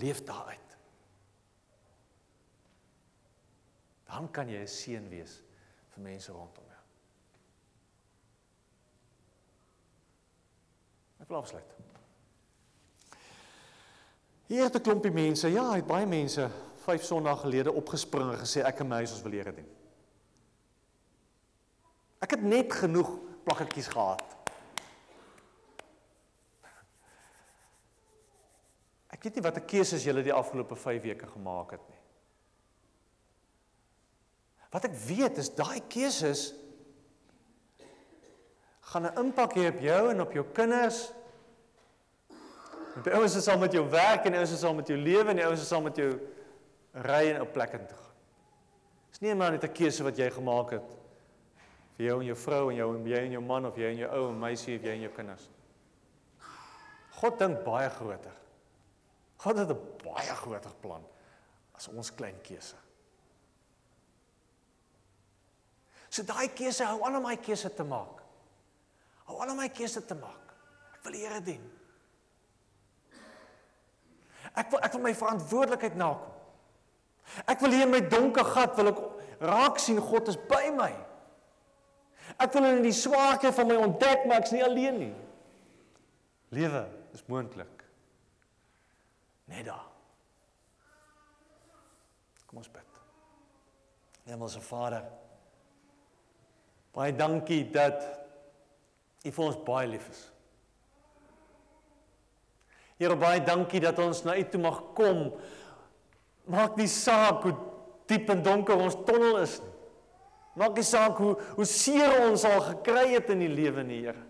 Leef 0.00 0.22
daaruit. 0.26 0.62
Dan 4.06 4.30
kan 4.30 4.48
jy 4.48 4.62
'n 4.62 4.68
seën 4.68 5.08
wees 5.10 5.42
vir 5.92 6.02
mense 6.02 6.32
rondom 6.32 6.64
jou. 6.64 6.82
Ek 11.20 11.28
wil 11.28 11.38
afsluit. 11.38 11.76
Hier 14.46 14.62
het 14.62 14.76
'n 14.76 14.80
klompie 14.80 15.10
mense, 15.10 15.48
ja, 15.48 15.72
het 15.74 15.86
baie 15.86 16.06
mense 16.06 16.50
5 16.76 17.02
Sondae 17.04 17.36
gelede 17.36 17.72
opgespring 17.72 18.32
en 18.32 18.38
gesê 18.38 18.62
ek 18.64 18.80
en 18.80 18.88
my 18.88 19.00
ons 19.00 19.22
wil 19.22 19.32
Here 19.32 19.52
dien. 19.52 19.68
Ek 22.18 22.30
het 22.30 22.42
net 22.42 22.72
genoeg 22.72 23.10
plakketjies 23.44 23.88
gehad. 23.88 24.22
Ek 29.08 29.22
weet 29.22 29.34
nie 29.34 29.42
watter 29.42 29.62
keuses 29.62 30.04
julle 30.04 30.22
die 30.22 30.32
afgelope 30.32 30.76
5 30.76 31.02
weke 31.02 31.26
gemaak 31.26 31.70
het 31.70 31.88
nie. 31.88 31.98
Wat 34.70 34.84
ek 34.84 34.94
weet 35.06 35.38
is 35.38 35.54
daai 35.54 35.80
keuses 35.88 36.52
gaan 38.80 39.06
'n 39.06 39.18
impak 39.18 39.56
hê 39.56 39.68
op 39.68 39.80
jou 39.80 40.10
en 40.10 40.20
op 40.20 40.32
jou 40.32 40.44
kinders. 40.52 41.12
By 42.96 43.12
ouens 43.18 43.34
is 43.36 43.48
al 43.52 43.58
met 43.60 43.74
jou 43.76 43.84
werk 43.92 44.24
en 44.24 44.34
ouens 44.38 44.52
is 44.56 44.64
al 44.64 44.74
met 44.74 44.88
jou 44.88 44.96
lewe 44.96 45.30
en 45.34 45.40
ouens 45.44 45.60
is 45.60 45.72
al 45.72 45.82
met 45.84 45.98
jou 46.00 46.10
ry 47.04 47.22
en 47.34 47.42
op 47.44 47.52
plekke 47.52 47.80
toe 47.84 47.98
gaan. 47.98 48.14
Dis 49.10 49.20
nie 49.20 49.34
maar 49.34 49.52
net 49.52 49.64
'n 49.64 49.72
keuse 49.72 50.02
wat 50.02 50.16
jy 50.16 50.30
gemaak 50.30 50.70
het 50.70 50.88
vir 51.96 52.06
jou 52.06 52.20
en 52.20 52.26
jou 52.26 52.36
vrou 52.36 52.70
en 52.70 52.76
jou 52.76 52.96
en 52.96 53.06
jy 53.06 53.18
en 53.18 53.32
jou 53.32 53.42
man 53.42 53.66
of 53.66 53.76
jy 53.76 53.90
en 53.90 53.96
jou 53.96 54.10
ou 54.10 54.28
en 54.30 54.40
meisie 54.40 54.76
of 54.76 54.82
jy 54.82 54.90
en 54.90 55.00
jou 55.00 55.12
kinders. 55.12 55.48
God 57.10 57.38
dink 57.38 57.64
baie 57.64 57.90
groter. 57.90 58.36
God 59.36 59.58
het 59.58 59.70
'n 59.70 59.80
baie 60.04 60.34
groter 60.34 60.74
plan 60.80 61.04
as 61.74 61.88
ons 61.88 62.10
klein 62.10 62.40
keuse. 62.42 62.76
So 66.08 66.22
daai 66.22 66.48
keuse 66.48 66.84
hou 66.84 67.02
aan 67.04 67.16
om 67.16 67.22
my 67.22 67.36
keuse 67.36 67.74
te 67.74 67.84
maak. 67.84 68.22
Hou 69.24 69.40
aan 69.42 69.50
om 69.50 69.56
my 69.56 69.68
keuse 69.68 70.04
te 70.06 70.14
maak. 70.14 70.54
Ek 70.94 71.02
wil 71.04 71.12
die 71.12 71.26
Here 71.26 71.40
dien. 71.40 71.75
Ek 74.56 74.70
wil 74.72 74.82
ek 74.86 74.94
wil 74.96 75.04
my 75.04 75.12
verantwoordelikheid 75.16 75.98
nakom. 76.00 76.32
Ek 77.44 77.60
wil 77.60 77.74
hier 77.74 77.84
in 77.86 77.92
my 77.92 78.00
donker 78.08 78.46
gat 78.54 78.76
wil 78.78 78.92
ek 78.92 79.02
raak 79.42 79.80
sien 79.82 80.00
God 80.00 80.30
is 80.32 80.38
by 80.48 80.70
my. 80.74 80.92
Ek 82.42 82.54
wil 82.56 82.68
in 82.70 82.84
die 82.84 82.94
swaarte 82.96 83.52
van 83.54 83.68
my 83.70 83.76
ontdek 83.86 84.24
maar 84.26 84.42
ek's 84.42 84.54
nie 84.54 84.64
alleen 84.64 85.00
nie. 85.00 85.14
Lewe 86.56 86.86
is 87.16 87.24
moontlik. 87.28 87.84
Net 89.50 89.66
daar. 89.68 89.84
Kom 92.46 92.62
ons 92.62 92.70
bid. 92.72 93.02
Hemelse 94.26 94.62
Vader. 94.64 95.04
Baie 96.96 97.12
dankie 97.14 97.64
dat 97.70 98.00
U 99.26 99.30
vir 99.34 99.44
ons 99.44 99.58
baie 99.66 99.88
lief 99.90 100.06
is. 100.08 100.20
Here 102.96 103.16
baie 103.20 103.42
dankie 103.44 103.80
dat 103.84 103.98
ons 104.00 104.22
na 104.24 104.36
U 104.36 104.44
toe 104.50 104.60
mag 104.60 104.80
kom. 104.96 105.30
Maak 106.48 106.78
nie 106.80 106.88
saak 106.88 107.44
hoe 107.44 107.54
diep 108.08 108.30
en 108.32 108.42
donker 108.44 108.78
ons 108.78 108.96
tonnel 109.06 109.42
is 109.42 109.58
nie. 109.60 109.72
Maak 110.56 110.78
nie 110.78 110.86
saak 110.88 111.18
hoe 111.20 111.34
hoe 111.58 111.66
seer 111.68 112.14
ons 112.24 112.46
al 112.48 112.62
gekry 112.70 113.10
het 113.12 113.28
in 113.34 113.42
die 113.44 113.52
lewe 113.52 113.82
nie, 113.84 114.00
Here. 114.06 114.22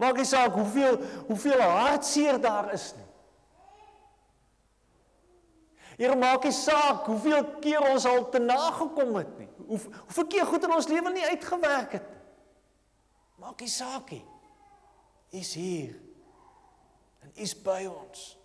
Maak 0.00 0.16
nie 0.16 0.28
saak 0.28 0.54
hoeveel 0.56 0.96
hoeveel 1.28 1.60
hartseer 1.60 2.40
daar 2.40 2.72
is 2.72 2.92
nie. 2.96 3.04
Here 5.98 6.16
maak 6.18 6.46
nie 6.48 6.54
saak 6.56 7.04
hoeveel 7.06 7.44
keer 7.62 7.84
ons 7.92 8.06
al 8.08 8.24
te 8.32 8.40
nagekom 8.42 9.14
het 9.20 9.36
nie. 9.38 9.50
Hoe 9.68 9.78
hoeveel 9.78 10.26
keer 10.32 10.48
goed 10.48 10.64
in 10.66 10.74
ons 10.74 10.88
lewe 10.90 11.12
nie 11.14 11.26
uitgewerk 11.28 11.98
het 12.00 12.08
nie. 12.08 12.22
Maak 13.44 13.60
nie 13.62 13.70
saak 13.70 14.10
nie. 14.10 14.24
Is 15.34 15.52
hier. 15.58 15.94
Is 17.34 17.54
by 17.54 17.84
ons. 17.90 18.36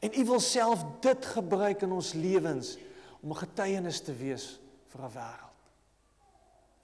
En 0.00 0.12
U 0.18 0.24
wil 0.24 0.40
self 0.40 0.84
dit 1.00 1.26
gebruik 1.26 1.82
in 1.82 1.92
ons 1.92 2.12
lewens 2.12 2.76
om 3.20 3.32
'n 3.32 3.40
getuienis 3.40 4.00
te 4.00 4.14
wees 4.14 4.60
vir 4.88 5.00
'n 5.04 5.12
wêreld. 5.12 5.62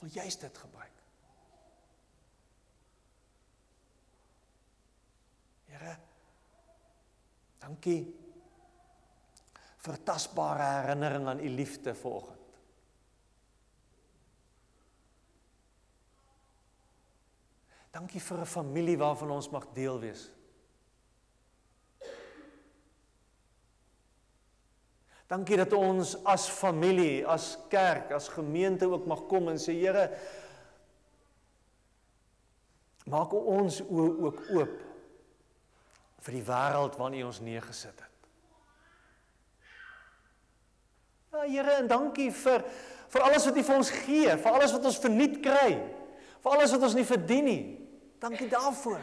Wil 0.01 0.11
jy 0.13 0.29
dit 0.41 0.59
gebruik? 0.59 0.97
Here, 5.67 5.97
dankie 7.59 8.15
vir 9.77 10.03
tasbare 10.05 10.63
herinnering 10.63 11.27
aan 11.29 11.41
u 11.41 11.49
liefde 11.49 11.95
vanoggend. 11.95 12.40
Dankie 17.91 18.21
vir 18.21 18.39
'n 18.39 18.47
familie 18.47 18.99
waarvan 18.99 19.31
ons 19.31 19.51
mag 19.51 19.67
deel 19.75 20.01
wees. 20.01 20.31
Dankie 25.31 25.57
dat 25.57 25.73
ons 25.73 26.17
as 26.25 26.49
familie, 26.49 27.27
as 27.27 27.59
kerk, 27.69 28.11
as 28.11 28.29
gemeente 28.29 28.89
ook 28.91 29.07
mag 29.07 29.27
kom 29.27 29.49
en 29.49 29.59
sê 29.63 29.77
Here 29.79 30.09
maak 33.07 33.33
ons 33.33 33.81
oë 33.81 34.09
ook 34.27 34.41
oop 34.51 34.75
vir 36.21 36.35
die 36.35 36.43
wêreld 36.47 36.99
waarin 36.99 37.21
U 37.23 37.25
ons 37.29 37.41
neergesit 37.41 38.03
het. 38.03 38.29
Ja 41.31 41.47
Here, 41.47 41.79
en 41.79 41.87
dankie 41.91 42.31
vir 42.35 42.67
vir 43.11 43.23
alles 43.27 43.47
wat 43.47 43.57
U 43.57 43.63
vir 43.63 43.77
ons 43.77 43.91
gee, 43.91 44.37
vir 44.37 44.53
alles 44.53 44.75
wat 44.75 44.85
ons 44.85 44.99
verniet 44.99 45.39
kry, 45.43 45.79
vir 46.43 46.53
alles 46.57 46.75
wat 46.75 46.83
ons 46.91 46.99
nie 46.99 47.07
verdien 47.07 47.47
nie. 47.47 47.80
Dankie 48.21 48.49
daarvoor. 48.49 49.01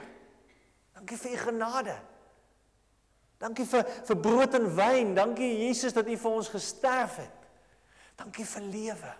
Dankie 0.93 1.17
vir 1.17 1.31
U 1.31 1.37
genade. 1.41 1.95
Dankie 3.37 3.65
vir 3.69 3.85
vir 4.05 4.17
brood 4.21 4.57
en 4.57 4.67
wyn. 4.77 5.15
Dankie 5.17 5.49
Jesus 5.65 5.93
dat 5.93 6.09
U 6.09 6.17
vir 6.17 6.37
ons 6.39 6.49
gesterf 6.53 7.19
het. 7.21 7.47
Dankie 8.17 8.45
vir 8.45 8.65
lewe. 8.65 9.13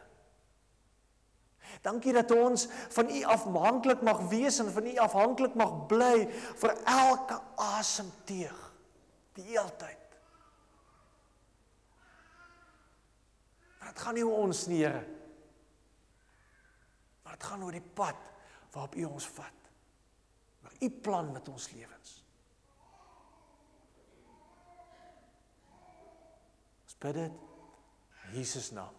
Dankie 1.86 2.14
dat 2.16 2.32
ons 2.32 2.66
van 2.95 3.10
U 3.12 3.24
afhanklik 3.34 4.02
mag 4.06 4.24
wees 4.32 4.60
en 4.64 4.72
van 4.74 4.88
U 4.89 4.95
afhanklik 5.04 5.58
mag 5.60 5.74
bly 5.89 6.26
vir 6.32 6.74
elke 6.86 7.38
asemteug 7.68 8.64
die 9.38 9.45
heeltyd. 9.52 10.18
Maar 13.78 13.93
dit 13.93 14.02
gaan 14.06 14.18
nie 14.18 14.26
oor 14.26 14.48
ons 14.48 14.66
nie, 14.72 14.82
Here. 14.82 15.04
Maar 17.24 17.38
dit 17.38 17.45
gaan 17.52 17.64
oor 17.64 17.78
die 17.78 17.88
pad 18.02 18.26
waarop 18.74 18.98
U 18.98 19.06
ons 19.12 19.30
vat. 19.38 19.57
U 20.80 20.90
plan 20.90 21.32
met 21.32 21.48
ons 21.50 21.72
lewens. 21.72 22.24
Bid 26.98 27.14
dit 27.14 27.32
in 28.26 28.34
Jesus 28.34 28.72
naam. 28.74 28.97